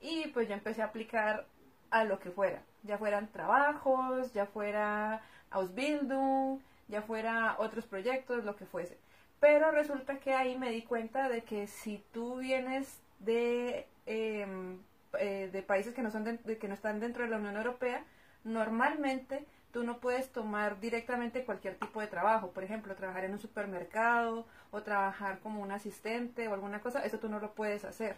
y 0.00 0.28
pues 0.28 0.48
yo 0.48 0.54
empecé 0.54 0.82
a 0.82 0.86
aplicar 0.86 1.46
a 1.90 2.04
lo 2.04 2.18
que 2.18 2.30
fuera, 2.30 2.60
ya 2.82 2.98
fueran 2.98 3.28
trabajos, 3.28 4.32
ya 4.32 4.46
fuera 4.46 5.22
Ausbildung, 5.54 6.60
ya 6.88 7.02
fuera 7.02 7.56
otros 7.58 7.86
proyectos, 7.86 8.44
lo 8.44 8.56
que 8.56 8.66
fuese. 8.66 8.98
Pero 9.40 9.70
resulta 9.70 10.18
que 10.18 10.34
ahí 10.34 10.56
me 10.58 10.70
di 10.70 10.82
cuenta 10.82 11.28
de 11.28 11.42
que 11.42 11.66
si 11.66 12.02
tú 12.12 12.36
vienes 12.36 13.00
de, 13.20 13.86
em, 14.06 14.78
eh, 15.18 15.48
de 15.52 15.62
países 15.62 15.94
que 15.94 16.02
no, 16.02 16.10
son 16.10 16.24
de- 16.24 16.38
de- 16.38 16.58
que 16.58 16.68
no 16.68 16.74
están 16.74 17.00
dentro 17.00 17.24
de 17.24 17.30
la 17.30 17.36
Unión 17.36 17.56
Europea, 17.56 18.04
normalmente 18.44 19.44
tú 19.72 19.82
no 19.84 19.98
puedes 19.98 20.30
tomar 20.32 20.78
directamente 20.80 21.44
cualquier 21.44 21.74
tipo 21.76 22.00
de 22.00 22.06
trabajo. 22.06 22.50
Por 22.52 22.62
ejemplo, 22.64 22.94
trabajar 22.94 23.24
en 23.24 23.32
un 23.32 23.38
supermercado 23.38 24.46
o 24.70 24.82
trabajar 24.82 25.40
como 25.40 25.60
un 25.62 25.72
asistente 25.72 26.46
o 26.48 26.54
alguna 26.54 26.80
cosa, 26.80 27.04
eso 27.04 27.18
tú 27.18 27.28
no 27.28 27.40
lo 27.40 27.52
puedes 27.54 27.84
hacer. 27.84 28.16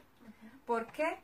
¿Por 0.66 0.87
qué? 0.92 1.16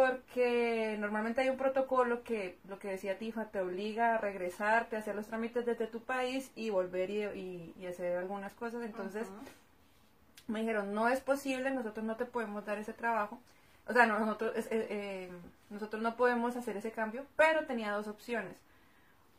Porque 0.00 0.96
normalmente 1.00 1.40
hay 1.40 1.48
un 1.48 1.56
protocolo 1.56 2.22
que, 2.22 2.58
lo 2.68 2.78
que 2.78 2.88
decía 2.88 3.16
Tifa, 3.18 3.46
te 3.46 3.60
obliga 3.62 4.14
a 4.14 4.18
regresarte, 4.18 4.94
a 4.94 4.98
hacer 4.98 5.14
los 5.16 5.26
trámites 5.26 5.64
desde 5.64 5.86
tu 5.86 6.00
país 6.02 6.50
y 6.54 6.68
volver 6.68 7.08
y, 7.08 7.22
y- 7.24 7.74
y 7.80 7.86
hacer 7.86 8.18
algunas 8.18 8.52
cosas. 8.52 8.84
Entonces, 8.84 9.26
me 10.48 10.60
dijeron, 10.60 10.94
no 10.94 11.08
es 11.08 11.20
posible, 11.20 11.70
nosotros 11.70 12.04
no 12.04 12.16
te 12.16 12.26
podemos 12.26 12.64
dar 12.66 12.78
ese 12.78 12.92
trabajo. 12.92 13.40
O 13.88 13.92
sea, 13.94 14.04
nosotros, 14.06 14.52
eh, 14.56 14.66
eh, 14.70 15.30
nosotros 15.70 16.02
no 16.02 16.14
podemos 16.16 16.56
hacer 16.56 16.76
ese 16.76 16.90
cambio, 16.92 17.24
pero 17.36 17.64
tenía 17.66 17.92
dos 17.92 18.06
opciones. 18.08 18.54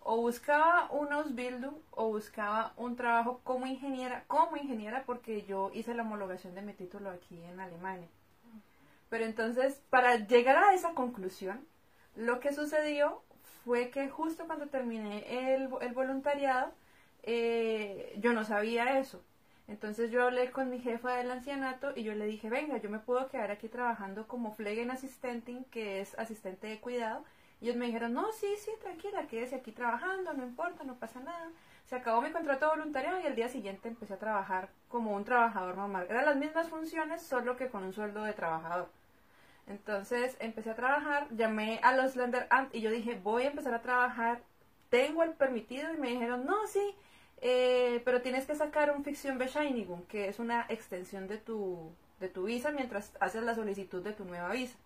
o 0.09 0.17
buscaba 0.17 0.89
un 0.91 1.11
Ausbildung 1.13 1.75
o 1.91 2.07
buscaba 2.09 2.73
un 2.77 2.95
trabajo 2.95 3.41
como 3.43 3.65
ingeniera, 3.67 4.23
como 4.27 4.55
ingeniera 4.57 5.03
porque 5.05 5.43
yo 5.45 5.69
hice 5.73 5.93
la 5.93 6.03
homologación 6.03 6.55
de 6.55 6.61
mi 6.61 6.73
título 6.73 7.09
aquí 7.11 7.41
en 7.43 7.59
Alemania. 7.59 8.07
Pero 9.09 9.25
entonces, 9.25 9.81
para 9.89 10.27
llegar 10.27 10.57
a 10.57 10.73
esa 10.73 10.93
conclusión, 10.93 11.65
lo 12.15 12.39
que 12.39 12.53
sucedió 12.53 13.23
fue 13.63 13.89
que 13.89 14.09
justo 14.09 14.45
cuando 14.47 14.67
terminé 14.67 15.53
el, 15.53 15.67
voluntariado, 15.93 16.71
eh, 17.23 18.15
yo 18.19 18.33
no 18.33 18.43
sabía 18.43 18.99
eso. 18.99 19.23
Entonces 19.67 20.11
yo 20.11 20.23
hablé 20.23 20.51
con 20.51 20.69
mi 20.69 20.79
jefa 20.79 21.15
del 21.17 21.29
ancianato 21.29 21.91
y 21.95 22.03
yo 22.03 22.15
le 22.15 22.25
dije, 22.25 22.49
venga, 22.49 22.77
yo 22.77 22.89
me 22.89 22.99
puedo 22.99 23.27
quedar 23.27 23.51
aquí 23.51 23.67
trabajando 23.67 24.27
como 24.27 24.53
Flegen 24.53 24.91
Assistenting, 24.91 25.65
que 25.65 25.99
es 25.99 26.17
asistente 26.17 26.67
de 26.67 26.79
cuidado. 26.79 27.25
Y 27.59 27.65
ellos 27.65 27.77
me 27.77 27.87
dijeron, 27.87 28.13
no, 28.13 28.31
sí, 28.31 28.47
sí, 28.57 28.71
tranquila, 28.81 29.27
quédese 29.27 29.55
aquí 29.55 29.71
trabajando, 29.71 30.33
no 30.33 30.43
importa, 30.45 30.83
no 30.83 30.95
pasa 30.95 31.19
nada. 31.19 31.51
Se 31.85 31.95
acabó 31.95 32.21
mi 32.21 32.31
contrato 32.31 32.69
voluntario 32.69 33.19
y 33.19 33.25
al 33.25 33.35
día 33.35 33.49
siguiente 33.49 33.89
empecé 33.89 34.13
a 34.13 34.19
trabajar 34.19 34.69
como 34.87 35.13
un 35.13 35.25
trabajador 35.25 35.75
normal. 35.75 36.07
Eran 36.09 36.25
las 36.25 36.37
mismas 36.37 36.69
funciones, 36.69 37.21
solo 37.21 37.57
que 37.57 37.69
con 37.69 37.83
un 37.83 37.93
sueldo 37.93 38.23
de 38.23 38.33
trabajador. 38.33 38.89
Entonces 39.67 40.37
empecé 40.39 40.71
a 40.71 40.75
trabajar, 40.75 41.27
llamé 41.31 41.79
a 41.83 41.95
los 41.95 42.15
Lender 42.15 42.47
Amt 42.49 42.73
y 42.73 42.81
yo 42.81 42.89
dije, 42.89 43.19
voy 43.21 43.43
a 43.43 43.47
empezar 43.47 43.73
a 43.73 43.81
trabajar, 43.81 44.41
tengo 44.89 45.23
el 45.23 45.31
permitido 45.31 45.93
y 45.93 45.97
me 45.97 46.09
dijeron, 46.09 46.45
no, 46.45 46.65
sí, 46.67 46.95
eh, 47.41 48.01
pero 48.05 48.21
tienes 48.21 48.45
que 48.45 48.55
sacar 48.55 48.95
un 48.95 49.03
ficción 49.03 49.37
Bescheinigung, 49.37 50.05
que 50.07 50.29
es 50.29 50.39
una 50.39 50.65
extensión 50.69 51.27
de 51.27 51.37
tu, 51.37 51.91
de 52.19 52.29
tu 52.29 52.45
visa 52.45 52.71
mientras 52.71 53.11
haces 53.19 53.43
la 53.43 53.55
solicitud 53.55 54.01
de 54.01 54.13
tu 54.13 54.25
nueva 54.25 54.51
visa. 54.51 54.77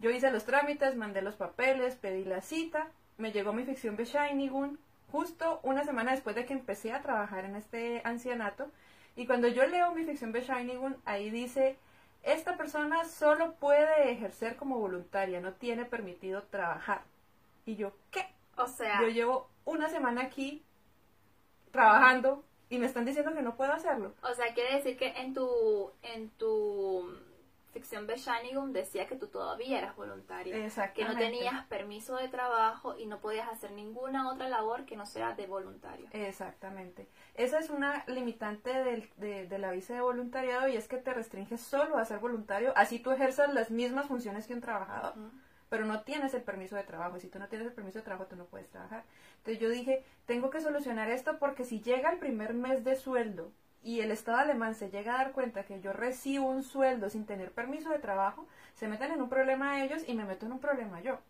Yo 0.00 0.10
hice 0.10 0.30
los 0.30 0.44
trámites, 0.44 0.96
mandé 0.96 1.22
los 1.22 1.36
papeles, 1.36 1.94
pedí 1.94 2.24
la 2.24 2.40
cita, 2.40 2.88
me 3.18 3.32
llegó 3.32 3.52
mi 3.52 3.64
ficción 3.64 3.96
Bescheinigung 3.96 4.78
justo 5.10 5.60
una 5.62 5.84
semana 5.84 6.12
después 6.12 6.34
de 6.36 6.44
que 6.44 6.52
empecé 6.52 6.92
a 6.92 7.02
trabajar 7.02 7.44
en 7.44 7.56
este 7.56 8.02
ancianato. 8.04 8.70
Y 9.14 9.26
cuando 9.26 9.48
yo 9.48 9.66
leo 9.66 9.92
mi 9.92 10.04
ficción 10.04 10.32
Bescheinigung, 10.32 10.96
ahí 11.04 11.30
dice, 11.30 11.76
esta 12.26 12.56
persona 12.56 13.04
solo 13.04 13.54
puede 13.54 14.10
ejercer 14.10 14.56
como 14.56 14.78
voluntaria, 14.78 15.40
no 15.40 15.52
tiene 15.52 15.84
permitido 15.84 16.42
trabajar. 16.42 17.02
Y 17.64 17.76
yo, 17.76 17.92
¿qué? 18.10 18.26
O 18.56 18.66
sea, 18.66 19.00
Yo 19.00 19.08
llevo 19.08 19.48
una 19.64 19.88
semana 19.88 20.22
aquí 20.22 20.64
trabajando 21.70 22.44
y 22.68 22.78
me 22.78 22.86
están 22.86 23.04
diciendo 23.04 23.32
que 23.32 23.42
no 23.42 23.56
puedo 23.56 23.72
hacerlo. 23.72 24.12
o 24.22 24.34
sea, 24.34 24.52
quiere 24.54 24.74
decir 24.76 24.96
que 24.96 25.08
en 25.20 25.34
tu 25.34 25.92
en 26.02 26.30
tu 26.30 27.16
ficción 27.76 28.06
Beschanigum 28.06 28.72
decía 28.72 29.06
que 29.06 29.16
tú 29.16 29.26
todavía 29.28 29.76
eras 29.78 29.94
voluntaria, 29.96 30.54
que 30.94 31.04
no 31.04 31.10
tenías 31.18 31.66
permiso 31.66 32.16
de 32.16 32.28
trabajo 32.28 32.96
y 32.96 33.04
no 33.04 33.20
podías 33.20 33.48
hacer 33.50 33.72
ninguna 33.72 34.30
otra 34.30 34.48
labor 34.48 34.86
que 34.86 34.96
no 34.96 35.04
sea 35.04 35.34
de 35.34 35.46
voluntario. 35.46 36.06
Exactamente. 36.12 37.06
Esa 37.34 37.58
es 37.58 37.68
una 37.68 38.02
limitante 38.06 38.70
del- 38.72 39.10
de, 39.18 39.46
de 39.46 39.58
la 39.58 39.72
visa 39.72 39.92
de 39.92 40.00
voluntariado 40.00 40.68
y 40.68 40.76
es 40.76 40.88
que 40.88 40.96
te 40.96 41.12
restringe 41.12 41.58
solo 41.58 41.98
a 41.98 42.04
ser 42.06 42.18
voluntario, 42.18 42.72
así 42.76 42.98
tú 42.98 43.10
ejerzas 43.10 43.52
las 43.52 43.70
mismas 43.70 44.06
funciones 44.06 44.46
que 44.46 44.54
un 44.54 44.62
trabajador, 44.62 45.12
pero 45.68 45.84
no 45.84 46.00
tienes 46.02 46.32
el 46.32 46.42
permiso 46.42 46.76
de 46.76 46.84
trabajo. 46.84 47.18
Y 47.18 47.20
si 47.20 47.28
tú 47.28 47.38
no 47.38 47.48
tienes 47.48 47.66
el 47.66 47.74
permiso 47.74 47.98
de 47.98 48.04
trabajo, 48.06 48.26
tú 48.26 48.36
no 48.36 48.46
puedes 48.46 48.70
trabajar. 48.70 49.04
Entonces 49.38 49.60
yo 49.60 49.68
dije, 49.68 50.02
tengo 50.24 50.48
que 50.48 50.62
solucionar 50.62 51.10
esto 51.10 51.38
porque 51.38 51.64
si 51.64 51.82
llega 51.82 52.10
el 52.10 52.18
primer 52.18 52.54
mes 52.54 52.84
de 52.84 52.96
sueldo 52.96 53.52
y 53.86 54.00
el 54.00 54.10
Estado 54.10 54.38
alemán 54.38 54.74
se 54.74 54.90
llega 54.90 55.14
a 55.14 55.18
dar 55.18 55.30
cuenta 55.30 55.62
que 55.64 55.80
yo 55.80 55.92
recibo 55.92 56.46
un 56.48 56.64
sueldo 56.64 57.08
sin 57.08 57.24
tener 57.24 57.52
permiso 57.52 57.90
de 57.90 58.00
trabajo, 58.00 58.44
se 58.74 58.88
meten 58.88 59.12
en 59.12 59.22
un 59.22 59.28
problema 59.28 59.80
ellos 59.84 60.02
y 60.08 60.14
me 60.14 60.24
meto 60.24 60.44
en 60.44 60.50
un 60.50 60.58
problema 60.58 61.00
yo. 61.00 61.20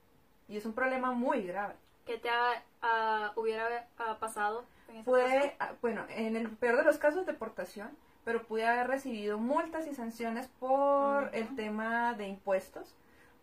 Y 0.48 0.56
es 0.56 0.64
un 0.64 0.72
problema 0.72 1.12
muy 1.12 1.42
grave. 1.42 1.74
¿Qué 2.06 2.16
te 2.16 2.30
ha- 2.30 3.32
hubiera 3.36 3.86
pasado 4.18 4.64
en 4.88 4.94
caso? 4.94 5.04
Pude, 5.04 5.54
ah, 5.60 5.72
bueno, 5.82 6.06
en 6.08 6.34
el 6.34 6.48
peor 6.48 6.78
de 6.78 6.84
los 6.84 6.96
casos, 6.96 7.26
deportación, 7.26 7.90
pero 8.24 8.44
pude 8.44 8.66
haber 8.66 8.86
recibido 8.86 9.36
multas 9.36 9.86
y 9.86 9.94
sanciones 9.94 10.48
por 10.58 11.28
el 11.34 11.54
tema 11.56 12.14
de 12.14 12.26
impuestos, 12.26 12.94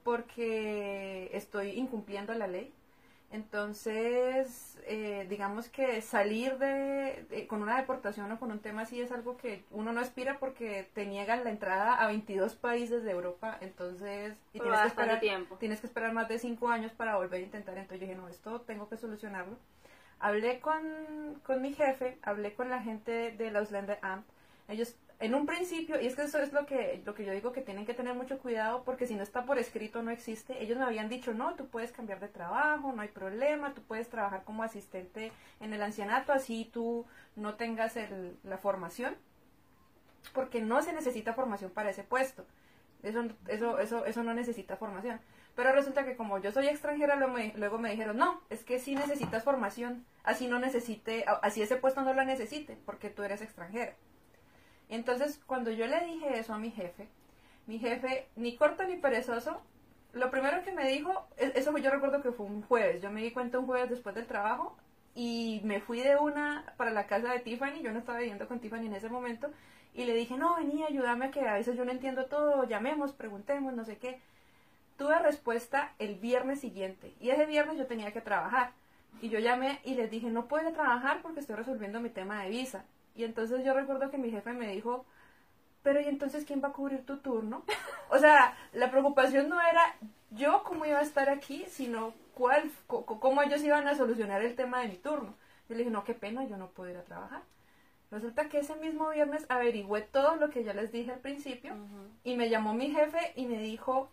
porque 0.04 1.30
estoy 1.34 1.72
incumpliendo 1.72 2.34
la 2.34 2.48
ley. 2.48 2.74
Entonces, 3.34 4.78
eh, 4.86 5.26
digamos 5.28 5.68
que 5.70 6.02
salir 6.02 6.58
de, 6.60 7.26
de- 7.30 7.48
con 7.48 7.64
una 7.64 7.78
deportación 7.78 8.32
o 8.32 8.40
con 8.40 8.52
un 8.52 8.60
tema 8.60 8.84
así 8.84 9.02
es 9.02 9.12
algo 9.12 9.38
que 9.38 9.64
uno 9.72 9.92
no 9.92 10.00
aspira 10.02 10.38
porque 10.40 10.88
te 10.94 11.08
niegan 11.08 11.44
la 11.44 11.50
entrada 11.50 11.96
a 11.96 12.08
22 12.08 12.56
países 12.56 13.04
de 13.04 13.12
Europa, 13.12 13.58
entonces 13.62 14.36
y 14.54 14.60
tienes 14.60 14.80
que 14.82 14.88
esperar 14.88 15.20
tiempo. 15.20 15.56
tienes 15.58 15.82
que 15.82 15.88
esperar 15.88 16.14
más 16.14 16.30
de 16.30 16.40
cinco 16.40 16.70
años 16.70 16.92
para 16.94 17.16
volver 17.18 17.42
a 17.42 17.44
intentar. 17.44 17.76
Entonces 17.78 18.02
yo 18.02 18.08
dije, 18.08 18.20
no, 18.20 18.30
esto 18.30 18.62
tengo 18.62 18.88
que 18.88 18.98
solucionarlo. 18.98 19.58
Hablé 20.20 20.60
con, 20.62 20.82
con 21.46 21.62
mi 21.62 21.74
jefe, 21.74 22.18
hablé 22.22 22.54
con 22.54 22.70
la 22.70 22.82
gente 22.82 23.32
de 23.32 23.52
la 23.52 23.60
Ausländer 23.60 24.00
Amt. 24.02 24.26
Ellos, 24.70 24.96
en 25.24 25.36
un 25.36 25.46
principio, 25.46 26.02
y 26.02 26.06
es 26.06 26.18
que 26.18 26.24
eso 26.24 26.38
es 26.40 26.52
lo 26.52 26.66
que, 26.66 27.02
lo 27.06 27.14
que 27.14 27.24
yo 27.24 27.32
digo 27.32 27.54
que 27.54 27.62
tienen 27.62 27.86
que 27.86 27.94
tener 27.94 28.14
mucho 28.14 28.40
cuidado 28.40 28.84
porque 28.84 29.08
si 29.08 29.16
no 29.16 29.24
está 29.24 29.46
por 29.46 29.58
escrito 29.58 30.04
no 30.04 30.12
existe. 30.12 30.62
Ellos 30.62 30.78
me 30.78 30.84
habían 30.84 31.08
dicho, 31.08 31.34
no, 31.34 31.56
tú 31.56 31.70
puedes 31.70 31.94
cambiar 31.94 32.20
de 32.20 32.28
trabajo, 32.28 32.92
no 32.92 33.02
hay 33.02 33.08
problema, 33.08 33.74
tú 33.74 33.82
puedes 33.84 34.10
trabajar 34.10 34.44
como 34.44 34.64
asistente 34.64 35.32
en 35.62 35.74
el 35.74 35.82
ancianato, 35.82 36.34
así 36.34 36.70
tú 36.74 37.06
no 37.38 37.56
tengas 37.56 37.98
la 38.44 38.58
formación, 38.58 39.16
porque 40.34 40.62
no 40.62 40.82
se 40.82 40.92
necesita 40.92 41.32
formación 41.34 41.72
para 41.72 41.92
ese 41.92 42.04
puesto. 42.04 42.46
Eso, 43.02 43.24
eso, 43.48 43.80
eso, 43.80 44.06
eso 44.06 44.24
no 44.24 44.34
necesita 44.34 44.76
formación. 44.76 45.22
Pero 45.56 45.72
resulta 45.72 46.04
que 46.04 46.18
como 46.18 46.38
yo 46.40 46.52
soy 46.52 46.68
extranjera, 46.68 47.16
luego 47.16 47.34
me, 47.34 47.54
luego 47.56 47.78
me 47.78 47.92
dijeron, 47.92 48.18
no, 48.18 48.42
es 48.50 48.66
que 48.66 48.78
sí 48.78 48.94
necesitas 48.94 49.46
formación, 49.46 50.06
así 50.24 50.50
no 50.50 50.60
necesite, 50.60 51.24
así 51.42 51.62
ese 51.62 51.78
puesto 51.78 52.02
no 52.02 52.14
la 52.14 52.26
necesite, 52.26 52.78
porque 52.86 53.10
tú 53.10 53.24
eres 53.24 53.42
extranjera. 53.42 53.96
Entonces, 54.96 55.40
cuando 55.48 55.72
yo 55.72 55.88
le 55.88 56.06
dije 56.06 56.40
eso 56.40 56.54
a 56.54 56.60
mi 56.60 56.72
jefe, 56.72 57.08
mi 57.68 57.80
jefe, 57.80 58.28
ni 58.36 58.56
corto 58.56 58.84
ni 58.86 58.98
perezoso, 58.98 59.62
lo 60.14 60.30
primero 60.32 60.64
que 60.64 60.72
me 60.72 60.88
dijo, 60.88 61.28
e- 61.38 61.54
eso 61.56 61.76
yo 61.78 61.90
recuerdo 61.90 62.22
que 62.22 62.32
fue 62.32 62.46
un 62.46 62.62
jueves, 62.64 63.02
yo 63.02 63.10
me 63.12 63.22
di 63.22 63.32
cuenta 63.32 63.60
un 63.60 63.66
jueves 63.66 63.90
después 63.90 64.14
del 64.16 64.28
trabajo 64.28 64.78
y 65.16 65.62
me 65.64 65.80
fui 65.82 66.02
de 66.02 66.18
una 66.18 66.74
para 66.78 66.92
la 66.92 67.08
casa 67.08 67.32
de 67.34 67.40
Tiffany, 67.40 67.82
yo 67.82 67.92
no 67.92 68.00
estaba 68.00 68.20
viviendo 68.20 68.48
con 68.48 68.60
Tiffany 68.60 68.86
en 68.88 68.94
ese 68.96 69.10
momento, 69.10 69.50
y 69.96 70.06
le 70.06 70.14
dije, 70.14 70.38
no, 70.38 70.56
vení, 70.58 70.84
ayúdame 70.84 71.32
que 71.32 71.42
a 71.48 71.54
veces 71.54 71.76
yo 71.76 71.86
no 71.86 71.92
entiendo 71.92 72.26
todo, 72.26 72.64
llamemos, 72.66 73.14
preguntemos, 73.14 73.74
no 73.74 73.86
sé 73.86 73.98
qué. 73.98 74.20
Tuve 74.98 75.20
respuesta 75.20 75.94
el 76.00 76.16
viernes 76.16 76.60
siguiente 76.62 77.14
y 77.20 77.30
ese 77.32 77.46
viernes 77.46 77.78
yo 77.78 77.88
tenía 77.88 78.12
que 78.14 78.22
trabajar. 78.22 78.72
Y 79.22 79.30
yo 79.30 79.40
llamé 79.40 79.80
y 79.84 79.96
les 79.96 80.10
dije, 80.12 80.28
no 80.30 80.48
puedo 80.48 80.72
trabajar 80.74 81.22
porque 81.22 81.40
estoy 81.40 81.56
resolviendo 81.56 82.00
mi 82.00 82.10
tema 82.10 82.44
de 82.44 82.50
visa. 82.50 82.86
Y 83.16 83.24
entonces 83.24 83.64
yo 83.64 83.74
recuerdo 83.74 84.10
que 84.10 84.18
mi 84.18 84.32
jefe 84.32 84.54
me 84.54 84.68
dijo, 84.68 85.06
pero 85.84 86.00
¿y 86.00 86.06
entonces 86.06 86.46
quién 86.46 86.64
va 86.64 86.70
a 86.70 86.74
cubrir 86.74 87.06
tu 87.06 87.18
turno? 87.18 87.64
O 88.10 88.20
sea, 88.20 88.56
la 88.74 88.92
preocupación 88.92 89.50
no 89.50 89.60
era 89.60 89.96
yo 90.30 90.64
cómo 90.64 90.86
iba 90.86 91.00
a 91.00 91.04
estar 91.04 91.30
aquí, 91.30 91.66
sino 91.68 92.14
cuál, 92.36 92.72
cómo 92.88 93.42
ellos 93.42 93.64
iban 93.64 93.88
a 93.88 93.96
solucionar 93.96 94.44
el 94.44 94.56
tema 94.56 94.82
de 94.82 94.90
mi 94.90 94.98
turno. 94.98 95.34
Yo 95.68 95.76
le 95.76 95.80
dije, 95.80 95.90
no, 95.90 96.04
qué 96.04 96.14
pena, 96.14 96.46
yo 96.46 96.58
no 96.58 96.70
puedo 96.70 96.92
ir 96.92 96.98
a 96.98 97.04
trabajar. 97.04 97.42
Resulta 98.12 98.50
que 98.50 98.60
ese 98.60 98.76
mismo 98.76 99.10
viernes 99.10 99.48
averigüé 99.50 100.02
todo 100.02 100.36
lo 100.36 100.52
que 100.52 100.64
ya 100.64 100.74
les 100.76 100.92
dije 100.92 101.12
al 101.12 101.20
principio 101.20 101.74
y 102.24 102.36
me 102.36 102.50
llamó 102.50 102.76
mi 102.76 102.92
jefe 102.92 103.34
y 103.36 103.48
me 103.48 103.58
dijo, 103.58 104.12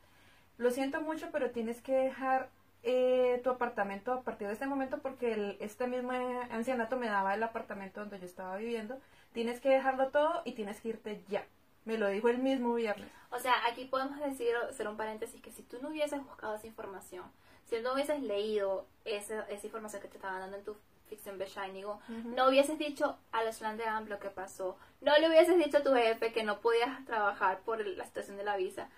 lo 0.57 0.71
siento 0.71 1.03
mucho, 1.03 1.29
pero 1.31 1.51
tienes 1.51 1.83
que 1.83 1.93
dejar 1.93 2.49
eh, 2.83 3.41
tu 3.45 3.51
apartamento 3.51 4.13
a 4.13 4.23
partir 4.23 4.47
de 4.47 4.55
este 4.55 4.67
momento 4.67 4.99
porque 4.99 5.33
el- 5.35 5.57
este 5.61 5.87
mismo 5.87 6.13
ancianato 6.51 6.97
me 6.97 7.09
daba 7.09 7.35
el 7.35 7.43
apartamento 7.43 8.01
donde 8.01 8.19
yo 8.19 8.25
estaba 8.27 8.57
viviendo. 8.57 8.99
Tienes 9.33 9.61
que 9.61 9.69
dejarlo 9.69 10.09
todo 10.09 10.43
y 10.45 10.53
tienes 10.53 10.81
que 10.81 10.89
irte 10.89 11.23
ya. 11.29 11.45
Me 11.85 11.99
lo 11.99 12.09
dijo 12.09 12.29
el 12.29 12.39
mismo 12.39 12.75
viernes. 12.75 13.09
O 13.31 13.39
sea, 13.39 13.55
aquí 13.67 13.85
podemos 13.85 14.19
decir, 14.21 14.55
hacer 14.69 14.89
un 14.89 14.97
paréntesis, 14.97 15.41
que 15.41 15.53
si 15.53 15.63
tú 15.63 15.79
no 15.83 15.89
hubieses 15.91 16.23
buscado 16.25 16.55
esa 16.57 16.67
información, 16.67 17.25
si 17.69 17.81
no 17.81 17.93
hubieses 17.95 18.21
leído 18.23 18.87
esa, 19.05 19.43
esa 19.49 19.67
información 19.67 20.03
que 20.03 20.09
te 20.09 20.17
estaban 20.17 20.41
dando 20.41 20.57
en 20.57 20.65
tu 20.65 20.77
ficción 21.09 21.39
Bescheinigung, 21.39 21.99
no 22.35 22.49
hubieses 22.49 22.79
dicho 22.79 23.19
a 23.33 23.43
los 23.45 23.59
de 23.61 23.85
Amp 23.85 24.09
lo 24.09 24.19
que 24.19 24.31
pasó, 24.31 24.77
no 25.01 25.17
le 25.19 25.29
hubieses 25.29 25.57
dicho 25.59 25.79
a 25.79 25.83
tu 25.83 25.93
jefe 25.95 26.33
que 26.33 26.45
no 26.45 26.61
podías 26.61 27.05
trabajar 27.05 27.61
por 27.61 27.85
la 27.87 28.05
situación 28.05 28.37
de 28.37 28.45
la 28.45 28.57
visa, 28.57 28.89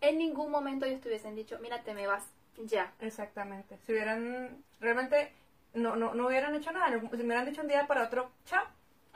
en 0.00 0.18
ningún 0.18 0.50
momento 0.50 0.86
ellos 0.86 1.00
te 1.00 1.08
hubiesen 1.08 1.34
dicho, 1.36 1.58
mira, 1.60 1.82
te 1.82 1.94
me 1.94 2.06
vas 2.06 2.24
ya. 2.66 2.92
Exactamente. 3.00 3.78
Si 3.86 3.92
hubieran, 3.92 4.62
realmente, 4.80 5.32
no, 5.74 5.96
no, 5.96 6.14
no 6.14 6.26
hubieran 6.26 6.54
hecho 6.54 6.72
nada. 6.72 6.88
Si 6.88 7.16
me 7.18 7.24
hubieran 7.24 7.46
dicho 7.46 7.62
un 7.62 7.68
día 7.68 7.86
para 7.86 8.04
otro, 8.04 8.30
chao, 8.44 8.64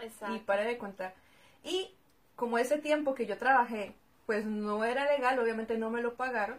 Exacto. 0.01 0.35
y 0.35 0.39
pare 0.41 0.65
de 0.65 0.79
contar. 0.79 1.15
Y 1.63 1.95
como 2.37 2.59
ese 2.59 2.79
tiempo 2.79 3.15
que 3.15 3.27
yo 3.27 3.39
trabajé, 3.39 3.95
pues 4.27 4.45
no 4.45 4.85
era 4.85 5.05
legal, 5.05 5.39
obviamente 5.39 5.79
no 5.79 5.91
me 5.91 6.03
lo 6.03 6.15
pagaron, 6.15 6.59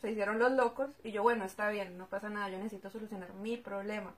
se 0.00 0.10
hicieron 0.10 0.38
los 0.38 0.52
locos 0.52 0.90
y 1.04 1.12
yo, 1.12 1.22
bueno, 1.22 1.44
está 1.44 1.68
bien, 1.68 1.98
no 1.98 2.06
pasa 2.06 2.28
nada, 2.28 2.48
yo 2.48 2.58
necesito 2.58 2.90
solucionar 2.90 3.32
mi 3.34 3.56
problema. 3.56 4.12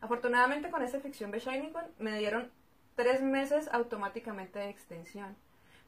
Afortunadamente 0.00 0.70
con 0.70 0.82
esta 0.82 1.00
ficción 1.00 1.30
Bescheinigung 1.30 1.84
me 1.98 2.18
dieron 2.18 2.50
tres 2.96 3.22
meses 3.22 3.68
automáticamente 3.72 4.58
de 4.58 4.70
extensión. 4.70 5.36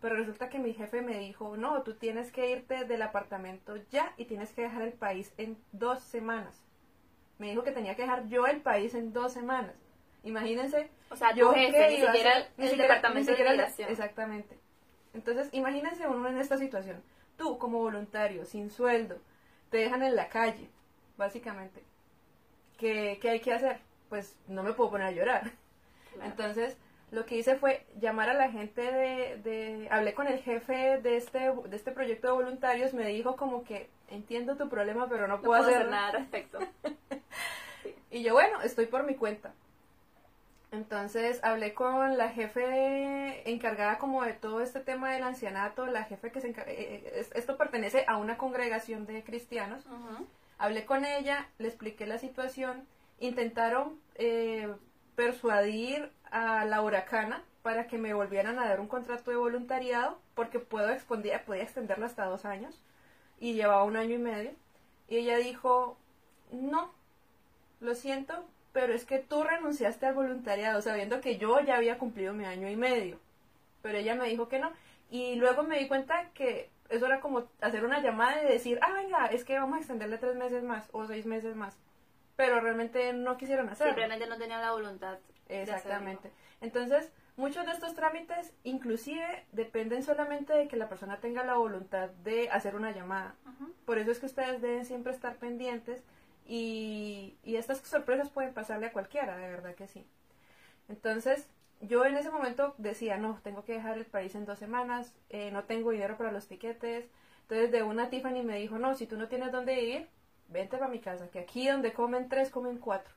Pero 0.03 0.17
resulta 0.17 0.49
que 0.51 0.59
mi 0.59 0.75
jefe 0.75 1.01
me 1.01 1.19
dijo, 1.21 1.57
no, 1.57 1.83
tú 1.83 1.95
tienes 1.95 2.33
que 2.33 2.51
irte 2.51 2.85
del 2.85 3.03
apartamento 3.03 3.77
ya 3.91 4.13
y 4.17 4.25
tienes 4.25 4.53
que 4.53 4.63
dejar 4.63 4.83
el 4.83 4.93
país 4.93 5.33
en 5.39 5.57
dos 5.71 6.03
semanas. 6.03 6.67
Me 7.39 7.49
dijo 7.51 7.63
que 7.63 7.71
tenía 7.71 7.95
que 7.95 8.03
dejar 8.03 8.27
yo 8.27 8.47
el 8.47 8.61
país 8.61 8.95
en 8.95 9.13
dos 9.13 9.33
semanas. 9.33 9.75
Imagínense. 10.25 10.91
O 11.09 11.17
sea, 11.17 11.33
yo 11.35 11.53
jefe, 11.55 11.89
ni 11.89 12.01
siquiera 12.01 12.39
el 12.39 12.45
ni 12.57 12.67
siquiera- 12.69 12.95
departamento 12.95 13.31
ni 13.31 13.37
de. 13.39 13.93
Exactamente. 13.93 14.59
Entonces, 15.15 15.49
imagínense 15.53 16.07
uno 16.09 16.29
en 16.29 16.39
esta 16.39 16.59
situación. 16.59 17.03
Tú, 17.37 17.59
como 17.59 17.79
voluntario, 17.79 18.45
sin 18.45 18.71
sueldo, 18.71 19.19
te 19.71 19.79
dejan 19.79 20.03
en 20.03 20.17
la 20.17 20.29
calle, 20.29 20.69
básicamente. 21.17 21.83
¿Qué, 22.77 23.19
qué 23.23 23.31
hay 23.31 23.41
que 23.41 23.53
hacer? 23.53 23.79
Pues 24.09 24.37
no 24.49 24.63
me 24.65 24.73
puedo 24.73 24.91
poner 24.91 25.07
a 25.07 25.13
llorar. 25.13 25.51
Claro. 26.15 26.31
Entonces, 26.31 26.77
lo 27.13 27.25
que 27.27 27.37
hice 27.37 27.55
fue 27.57 27.87
llamar 28.01 28.29
a 28.31 28.35
la 28.35 28.51
gente 28.51 28.81
de, 28.81 29.37
de- 29.45 29.89
hablé 29.91 30.15
con 30.15 30.27
el 30.27 30.39
jefe 30.41 30.99
de 30.99 31.17
este, 31.17 31.39
de 31.69 31.77
este 31.77 31.93
proyecto 31.93 32.27
de 32.29 32.33
voluntarios, 32.33 32.95
me 32.95 33.07
dijo 33.07 33.37
como 33.37 33.63
que 33.65 33.89
entiendo 34.09 34.57
tu 34.57 34.69
problema, 34.69 35.09
pero 35.09 35.29
no 35.29 35.37
no 35.37 35.43
puedo, 35.43 35.63
hacer 35.63 35.89
nada 35.89 36.09
al 36.09 36.13
respecto. 36.15 36.59
Y 38.11 38.23
yo, 38.23 38.35
bueno, 38.35 38.61
estoy 38.61 38.85
por 38.87 39.05
mi 39.05 39.15
cuenta. 39.15 39.55
Entonces 40.71 41.41
hablé 41.43 41.75
con 41.75 42.17
la 42.17 42.29
jefe 42.31 43.49
encargada 43.51 43.99
como 43.99 44.23
de 44.25 44.33
todo 44.33 44.61
este 44.61 44.81
tema 44.81 45.13
del 45.13 45.23
ancianato, 45.23 45.87
la 45.87 46.05
jefe 46.05 46.31
que 46.31 46.41
se 46.41 46.49
encarga, 46.49 46.73
esto 46.73 47.57
pertenece 47.57 48.05
a 48.07 48.17
una 48.19 48.37
congregación 48.39 49.07
de 49.07 49.23
cristianos. 49.23 49.85
Hablé 50.59 50.85
con 50.87 51.05
ella, 51.05 51.49
le 51.59 51.69
expliqué 51.69 52.07
la 52.07 52.19
situación, 52.19 52.87
intentaron 53.19 53.99
eh, 54.15 54.73
persuadir 55.17 56.11
a 56.31 56.65
la 56.65 56.83
huracana 56.83 57.43
para 57.63 57.87
que 57.87 57.99
me 57.99 58.15
volvieran 58.15 58.59
a 58.59 58.67
dar 58.67 58.81
un 58.81 58.89
contrato 58.89 59.31
de 59.31 59.37
voluntariado, 59.37 60.19
porque 60.35 60.59
puedo 60.59 60.91
expondir- 60.91 61.41
podía 61.45 61.63
extenderlo 61.63 62.07
hasta 62.07 62.25
dos 62.25 62.45
años, 62.45 62.81
y 63.39 63.55
llevaba 63.55 63.85
un 63.85 63.97
año 63.97 64.15
y 64.15 64.19
medio. 64.19 64.51
Y 65.09 65.17
ella 65.17 65.37
dijo, 65.37 65.97
no, 66.51 66.91
lo 67.81 67.95
siento, 67.95 68.45
pero 68.73 68.95
es 68.95 69.05
que 69.05 69.19
tú 69.19 69.45
renunciaste 69.45 70.07
al 70.07 70.15
voluntariado, 70.15 70.81
sabiendo 70.83 71.21
que 71.21 71.37
yo 71.39 71.61
ya 71.61 71.77
había 71.77 71.99
cumplido 71.99 72.33
mi 72.33 72.45
año 72.45 72.69
y 72.69 72.77
medio. 72.77 73.19
Pero 73.83 73.99
ella 73.99 74.15
me 74.15 74.29
dijo 74.29 74.49
que 74.49 74.59
no. 74.59 74.73
Y 75.11 75.35
luego 75.37 75.63
me 75.63 75.79
di 75.79 75.89
cuenta 75.89 76.31
que 76.35 76.71
eso 76.89 77.07
era 77.07 77.21
como 77.21 77.45
hacer 77.61 77.85
una 77.85 78.01
llamada 78.01 78.43
y 78.43 78.47
decir, 78.47 78.79
ah, 78.83 78.93
venga, 78.93 79.27
es 79.27 79.45
que 79.45 79.59
vamos 79.59 79.77
a 79.77 79.79
extenderle 79.81 80.19
tres 80.19 80.37
meses 80.37 80.63
más 80.63 80.89
o 80.93 81.07
seis 81.07 81.27
meses 81.27 81.55
más. 81.57 81.77
Pero 82.37 82.61
realmente 82.61 83.13
no 83.13 83.37
quisieron 83.37 83.69
hacerlo. 83.69 83.93
Simplemente 83.93 84.27
no 84.27 84.39
tenían 84.39 84.61
la 84.61 84.73
voluntad. 84.73 85.19
de 85.49 85.63
Exactamente. 85.63 86.33
Entonces, 86.61 87.13
muchos 87.37 87.67
de 87.67 87.73
estos 87.73 87.95
trámites 87.95 88.53
inclusive 88.65 89.45
dependen 89.53 90.03
solamente 90.03 90.53
de 90.53 90.69
que 90.69 90.77
la 90.77 90.89
persona 90.89 91.19
tenga 91.19 91.45
la 91.45 91.55
voluntad 91.55 92.11
de 92.25 92.49
hacer 92.51 92.77
una 92.77 92.93
llamada. 92.93 93.35
Por 93.85 93.99
eso 93.99 94.11
es 94.11 94.21
que 94.21 94.27
ustedes 94.27 94.63
deben 94.63 94.85
siempre 94.85 95.13
estar 95.13 95.37
pendientes 95.37 96.03
y, 96.47 97.37
y 97.43 97.57
estas 97.57 97.79
sorpresas 97.79 98.31
pueden 98.31 98.55
pasarle 98.55 98.87
a 98.87 98.93
cualquiera, 98.93 99.37
de 99.37 99.49
verdad 99.49 99.75
que 99.75 99.87
sí. 99.87 100.07
Entonces, 100.89 101.49
yo 101.81 102.05
en 102.05 102.17
ese 102.17 102.31
momento 102.31 102.75
decía, 102.79 103.17
no, 103.17 103.41
tengo 103.43 103.65
que 103.65 103.73
dejar 103.75 103.99
el 103.99 104.05
país 104.05 104.35
en 104.35 104.45
dos 104.45 104.59
semanas, 104.59 105.15
eh, 105.31 105.51
no 105.51 105.65
tengo 105.65 105.91
dinero 105.91 106.17
para 106.17 106.33
los 106.33 106.47
tiquetes. 106.47 107.07
Entonces, 107.43 107.73
de 107.73 107.83
una 107.83 108.09
Tiffany 108.09 108.43
me 108.43 108.59
dijo, 108.59 108.79
no, 108.79 108.95
si 108.95 109.07
tú 109.07 109.17
no 109.17 109.29
tienes 109.29 109.53
dónde 109.53 109.83
ir, 109.83 110.09
vente 110.53 110.77
para 110.79 110.91
mi 110.91 111.01
casa, 111.01 111.29
que 111.31 111.39
aquí 111.41 111.67
donde 111.69 111.93
comen 111.93 112.29
tres, 112.29 112.51
comen 112.51 112.79
cuatro. 112.79 113.13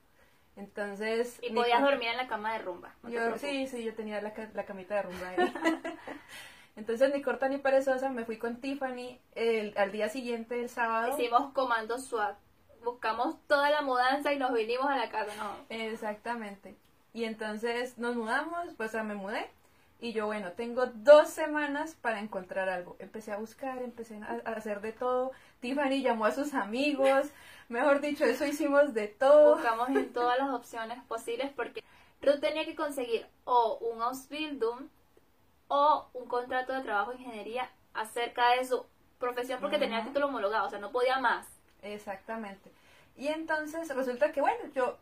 Entonces... 0.56 1.38
Y 1.41 1.52
podías 1.54 1.80
con- 1.82 1.89
dormir 1.91 2.10
en 2.10 2.17
la 2.17 2.28
cama 2.28 2.54
de 2.54 2.60
rumba. 2.60 2.93
no 3.04 3.10
yo, 3.10 3.38
sí, 3.38 3.67
sí, 3.67 3.84
yo 3.84 3.93
tenía 3.93 4.21
la, 4.21 4.34
la 4.54 4.65
camita 4.65 4.95
de 4.95 5.02
rumba 5.04 5.30
ahí. 5.30 5.38
Entonces, 6.76 7.13
ni 7.13 7.21
corta 7.21 7.48
ni 7.48 7.58
perezosa, 7.58 8.10
me 8.10 8.26
fui 8.26 8.38
con 8.38 8.58
Tiffany 8.58 9.17
el, 9.34 9.78
al 9.78 9.91
día 9.91 10.10
siguiente, 10.10 10.60
el 10.62 10.69
sábado. 10.69 11.17
Hicimos 11.17 11.54
comando 11.54 11.98
SWAT. 11.98 12.38
Buscamos 12.84 13.38
toda 13.48 13.69
la 13.69 13.82
mudanza 13.82 14.34
y 14.34 14.38
nos 14.38 14.54
vinimos 14.54 14.88
a 14.88 14.98
la 14.98 15.10
casa. 15.10 15.34
No. 15.38 15.56
Exactamente. 15.69 16.76
Y 17.13 17.24
entonces 17.24 17.98
nos 17.98 18.15
mudamos, 18.17 18.74
pues 18.76 18.89
o 18.89 18.91
sea, 18.91 19.04
me 19.04 19.15
mudé. 19.15 19.50
Y 20.02 20.12
yo, 20.12 20.26
bueno, 20.26 20.52
tengo 20.52 20.86
dos 20.88 21.30
semanas 21.30 21.95
para 22.02 22.19
encontrar 22.19 22.67
algo. 22.67 22.98
Empecé 23.00 23.32
a 23.32 23.38
buscar, 23.38 23.82
empecé 23.82 24.17
a, 24.17 24.41
a 24.45 24.52
hacer 24.52 24.82
de 24.82 24.91
todo. 24.91 25.32
Tiffany 25.65 26.01
llamó 26.04 26.25
a 26.25 26.32
sus 26.32 26.54
amigos. 26.54 27.28
Mejor 27.69 27.99
dicho, 27.99 28.23
eso 28.23 28.45
hicimos 28.45 28.93
de 28.93 29.08
todo. 29.08 29.56
Buscamos 29.56 29.89
en 29.89 30.13
todas 30.13 30.38
las 30.38 30.49
opciones 30.51 31.01
posibles 31.06 31.51
porque 31.56 31.84
Ruth 32.21 32.39
tenía 32.39 32.65
que 32.65 32.75
conseguir 32.75 33.25
o 33.45 33.80
un 33.80 33.99
Ausbildung 34.04 34.88
o 35.67 36.08
un 36.13 36.28
contrato 36.28 36.73
de 36.73 36.82
trabajo 36.82 37.12
de 37.12 37.17
ingeniería 37.17 37.67
acerca 37.95 38.51
de 38.51 38.65
su 38.65 38.86
profesión 39.17 39.60
porque 39.60 39.80
tenía 39.80 39.97
el 39.97 40.01
Ujú. 40.04 40.10
título 40.10 40.28
homologado, 40.28 40.67
o 40.67 40.69
sea, 40.69 40.78
no 40.78 40.91
podía 40.91 41.19
más. 41.19 41.47
Exactamente. 41.82 42.71
Y 43.17 43.30
entonces 43.30 43.89
resulta 43.95 44.32
que, 44.32 44.41
bueno, 44.41 44.60
yo 44.75 44.97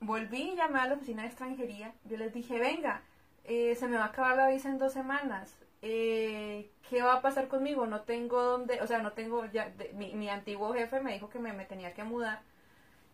volví 0.00 0.50
y 0.50 0.56
llamé 0.56 0.80
a 0.80 0.86
la 0.88 0.94
oficina 0.94 1.22
de 1.22 1.28
extranjería. 1.28 1.92
Yo 2.06 2.16
les 2.16 2.34
dije, 2.34 2.58
venga, 2.58 3.02
eh, 3.44 3.76
se 3.76 3.86
me 3.86 3.96
va 3.98 4.04
a 4.04 4.08
acabar 4.08 4.36
la 4.36 4.48
visa 4.48 4.68
en 4.68 4.78
dos 4.78 4.92
semanas. 4.92 5.56
Eh, 5.82 6.70
¿Qué 6.88 7.02
va 7.02 7.14
a 7.14 7.22
pasar 7.22 7.48
conmigo? 7.48 7.86
No 7.86 8.02
tengo 8.02 8.42
dónde, 8.42 8.80
o 8.82 8.86
sea, 8.86 9.00
no 9.02 9.12
tengo 9.12 9.44
ya, 9.46 9.68
de- 9.70 9.92
mi, 9.94 10.14
mi 10.14 10.28
antiguo 10.28 10.72
jefe 10.74 11.00
me 11.00 11.12
dijo 11.12 11.28
que 11.28 11.38
me, 11.38 11.52
me 11.52 11.64
tenía 11.66 11.94
que 11.94 12.04
mudar. 12.04 12.40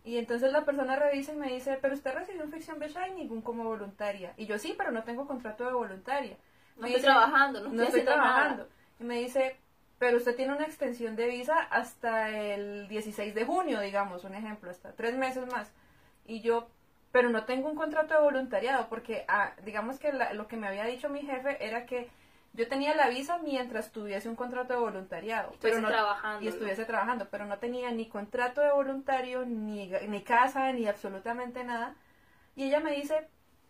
Y 0.04 0.18
entonces 0.18 0.52
la 0.52 0.64
persona 0.64 0.96
revisa 0.96 1.32
y 1.32 1.36
me 1.36 1.48
dice, 1.52 1.78
pero 1.82 1.94
usted 1.94 2.14
recibió 2.14 2.44
un 2.44 2.52
ficción 2.52 2.78
Bechai 2.78 3.12
ningún 3.14 3.42
como 3.42 3.64
voluntaria. 3.64 4.34
Y 4.36 4.46
yo 4.46 4.58
sí, 4.58 4.74
pero 4.78 4.92
no 4.92 5.04
tengo 5.04 5.26
contrato 5.26 5.66
de 5.66 5.72
voluntaria. 5.74 6.36
No 6.76 6.84
Me 6.84 6.88
estoy 6.88 7.00
dice, 7.00 7.02
trabajando, 7.02 7.60
no, 7.60 7.72
no 7.72 7.82
estoy, 7.82 8.02
trabajando. 8.04 8.68
nada. 8.68 8.68
Y 9.00 9.04
me 9.04 9.18
dice, 9.20 9.56
pero 9.98 10.16
usted 10.18 10.36
tiene 10.36 10.54
una 10.54 10.66
extensión 10.66 11.16
de 11.16 11.26
visa 11.28 11.60
hasta 11.60 12.30
el 12.54 12.88
16 12.88 13.34
de 13.34 13.44
junio, 13.44 13.80
digamos, 13.80 14.24
un 14.24 14.34
ejemplo, 14.34 14.70
hasta 14.70 14.92
tres 14.92 15.16
meses 15.16 15.46
más. 15.46 15.72
Y 16.26 16.40
yo, 16.40 16.68
pero 17.12 17.30
no 17.30 17.44
tengo 17.44 17.68
un 17.70 17.76
contrato 17.76 18.14
de 18.14 18.20
voluntariado, 18.20 18.88
porque 18.88 19.24
ah, 19.28 19.52
digamos 19.64 19.98
que 19.98 20.12
la- 20.12 20.32
lo 20.34 20.48
que 20.48 20.56
me 20.56 20.68
había 20.68 20.84
dicho 20.84 21.08
mi 21.08 21.22
jefe 21.22 21.64
era 21.66 21.86
que 21.86 22.08
yo 22.54 22.68
tenía 22.68 22.94
la 22.94 23.08
visa 23.08 23.38
mientras 23.38 23.92
tuviese 23.92 24.28
un 24.28 24.36
contrato 24.36 24.72
de 24.72 24.80
voluntariado. 24.80 25.52
Estuviese 25.52 25.76
pero 25.76 25.80
no, 25.80 25.88
trabajando, 25.88 26.44
Y 26.44 26.48
estuviese 26.48 26.84
trabajando, 26.84 27.28
pero 27.30 27.44
no 27.44 27.58
tenía 27.58 27.90
ni 27.90 28.08
contrato 28.08 28.60
de 28.60 28.72
voluntario, 28.72 29.44
ni, 29.44 29.88
ni 30.08 30.22
casa, 30.22 30.72
ni 30.72 30.86
absolutamente 30.86 31.64
nada. 31.64 31.94
Y 32.56 32.64
ella 32.64 32.80
me 32.80 32.92
dice, 32.92 33.28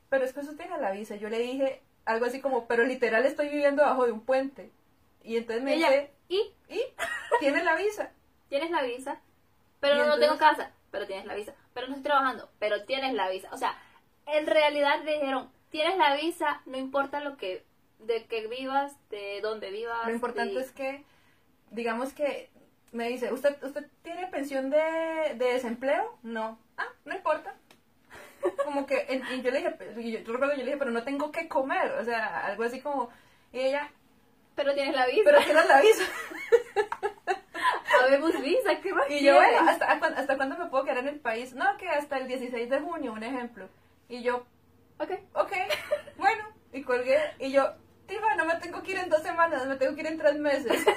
pero 0.08 0.24
es 0.24 0.32
que 0.32 0.40
usted 0.40 0.56
tiene 0.56 0.78
la 0.78 0.92
visa. 0.92 1.16
Yo 1.16 1.28
le 1.28 1.38
dije 1.38 1.82
algo 2.04 2.26
así 2.26 2.40
como, 2.40 2.66
pero 2.66 2.84
literal 2.84 3.24
estoy 3.24 3.48
viviendo 3.48 3.82
bajo 3.82 4.06
de 4.06 4.12
un 4.12 4.20
puente. 4.20 4.70
Y 5.22 5.38
entonces 5.38 5.64
me 5.64 5.74
Ella, 5.74 5.88
dice, 5.88 6.10
y 6.28 6.52
¿y? 6.68 6.82
¿Tiene 7.40 7.64
la 7.64 7.76
visa? 7.76 8.10
tienes 8.48 8.70
la 8.70 8.82
visa, 8.82 9.20
pero 9.80 10.06
no, 10.06 10.16
tengo 10.16 10.38
casa, 10.38 10.70
pero 10.92 11.06
tienes 11.06 11.26
la 11.26 11.34
visa, 11.34 11.54
pero 11.72 11.88
no 11.88 11.94
estoy 11.94 12.04
trabajando, 12.04 12.48
pero 12.60 12.84
tienes 12.84 13.12
la 13.14 13.28
visa. 13.28 13.48
O 13.52 13.56
sea, 13.56 13.76
en 14.26 14.46
realidad 14.46 15.02
le 15.02 15.14
dijeron, 15.14 15.50
tienes 15.70 15.98
la 15.98 16.14
visa, 16.14 16.62
no 16.66 16.78
importa 16.78 17.18
lo 17.18 17.36
que, 17.36 17.64
de 18.06 18.24
que 18.26 18.46
vivas, 18.48 18.92
de 19.10 19.40
dónde 19.42 19.70
vivas. 19.70 20.06
Lo 20.06 20.12
importante 20.12 20.54
de- 20.54 20.60
es 20.60 20.70
que, 20.72 21.04
digamos 21.70 22.12
que 22.12 22.50
me 22.92 23.08
dice, 23.08 23.32
¿usted, 23.32 23.56
usted 23.62 23.86
tiene 24.02 24.26
pensión 24.28 24.70
de, 24.70 25.34
de 25.36 25.52
desempleo? 25.52 26.16
No. 26.22 26.58
Ah, 26.76 26.88
no 27.04 27.14
importa. 27.14 27.54
Como 28.64 28.86
que, 28.86 29.22
y 29.32 29.42
yo 29.42 29.50
le 29.50 29.58
dije, 29.58 29.76
yo, 29.96 30.18
yo 30.20 30.32
recuerdo, 30.32 30.52
yo 30.54 30.58
le 30.58 30.64
dije, 30.66 30.76
pero 30.76 30.90
no 30.90 31.02
tengo 31.02 31.32
que 31.32 31.48
comer, 31.48 31.92
o 31.92 32.04
sea, 32.04 32.46
algo 32.46 32.62
así 32.64 32.80
como, 32.80 33.08
y 33.52 33.60
ella, 33.60 33.90
Pero 34.54 34.74
tienes 34.74 34.94
la 34.94 35.06
visa. 35.06 35.22
pero 35.24 35.38
¿qué 35.44 35.54
la 35.54 35.80
visa? 35.80 36.04
Habemos 38.02 38.40
visa, 38.42 38.80
¿qué 38.82 38.92
más 38.92 39.08
Y 39.10 39.24
yo, 39.24 39.38
¿hasta, 39.40 39.86
hasta 39.92 40.36
cuándo 40.36 40.58
me 40.58 40.66
puedo 40.66 40.84
quedar 40.84 40.98
en 40.98 41.08
el 41.08 41.20
país? 41.20 41.54
No, 41.54 41.76
que 41.78 41.88
hasta 41.88 42.18
el 42.18 42.28
16 42.28 42.68
de 42.68 42.80
junio, 42.80 43.12
un 43.12 43.22
ejemplo. 43.22 43.68
Y 44.08 44.22
yo, 44.22 44.44
Ok. 44.98 45.10
ok, 45.34 45.52
bueno, 46.18 46.44
y 46.72 46.82
colgué, 46.82 47.18
y 47.38 47.50
yo, 47.52 47.72
Tifa, 48.06 48.34
no 48.36 48.44
me 48.44 48.56
tengo 48.56 48.82
que 48.82 48.92
ir 48.92 48.98
en 48.98 49.08
dos 49.08 49.22
semanas, 49.22 49.66
me 49.66 49.76
tengo 49.76 49.94
que 49.94 50.00
ir 50.02 50.06
en 50.08 50.18
tres 50.18 50.36
meses. 50.38 50.84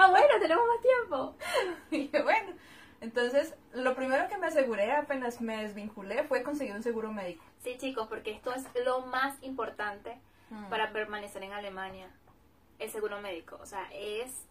Ah, 0.00 0.10
bueno, 0.10 0.28
tenemos 0.40 0.64
más 0.68 0.80
tiempo. 0.80 1.34
Y 1.90 2.08
yo, 2.10 2.22
bueno, 2.22 2.52
entonces, 3.00 3.56
lo 3.72 3.96
primero 3.96 4.28
que 4.28 4.38
me 4.38 4.46
aseguré 4.46 4.92
apenas 4.92 5.40
me 5.40 5.56
desvinculé 5.64 6.22
fue 6.22 6.44
conseguir 6.44 6.72
un 6.76 6.84
seguro 6.84 7.10
médico. 7.12 7.42
Sí, 7.64 7.76
chicos, 7.78 8.06
porque 8.06 8.30
esto 8.30 8.54
es 8.54 8.64
lo 8.84 9.00
más 9.06 9.34
importante 9.42 10.16
Mm. 10.50 10.70
para 10.70 10.92
permanecer 10.92 11.42
en 11.42 11.52
Alemania. 11.52 12.08
El 12.78 12.90
seguro 12.90 13.20
médico, 13.20 13.58
o 13.60 13.66
sea, 13.66 13.86
es 13.92 14.46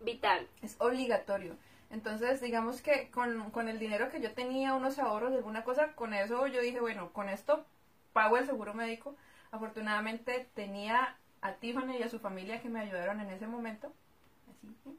vital. 0.00 0.46
Es 0.60 0.76
obligatorio. 0.78 1.56
Entonces, 1.90 2.40
digamos 2.42 2.80
que 2.82 3.10
con, 3.10 3.50
con 3.50 3.68
el 3.68 3.78
dinero 3.78 4.10
que 4.10 4.20
yo 4.20 4.34
tenía, 4.34 4.74
unos 4.74 4.98
ahorros 4.98 5.30
de 5.30 5.38
alguna 5.38 5.64
cosa, 5.64 5.92
con 5.94 6.12
eso 6.14 6.46
yo 6.48 6.60
dije, 6.60 6.80
bueno, 6.80 7.12
con 7.12 7.28
esto 7.30 7.64
pago 8.12 8.36
el 8.36 8.44
seguro 8.46 8.72
médico. 8.74 9.16
Afortunadamente 9.50 10.48
tenía 10.54 11.16
a 11.42 11.54
Tiffany 11.54 11.98
y 11.98 12.02
a 12.02 12.08
su 12.08 12.18
familia 12.18 12.62
que 12.62 12.68
me 12.68 12.80
ayudaron 12.80 13.20
en 13.20 13.30
ese 13.30 13.46
momento. 13.46 13.92
Así, 14.50 14.74
¿sí? 14.84 14.98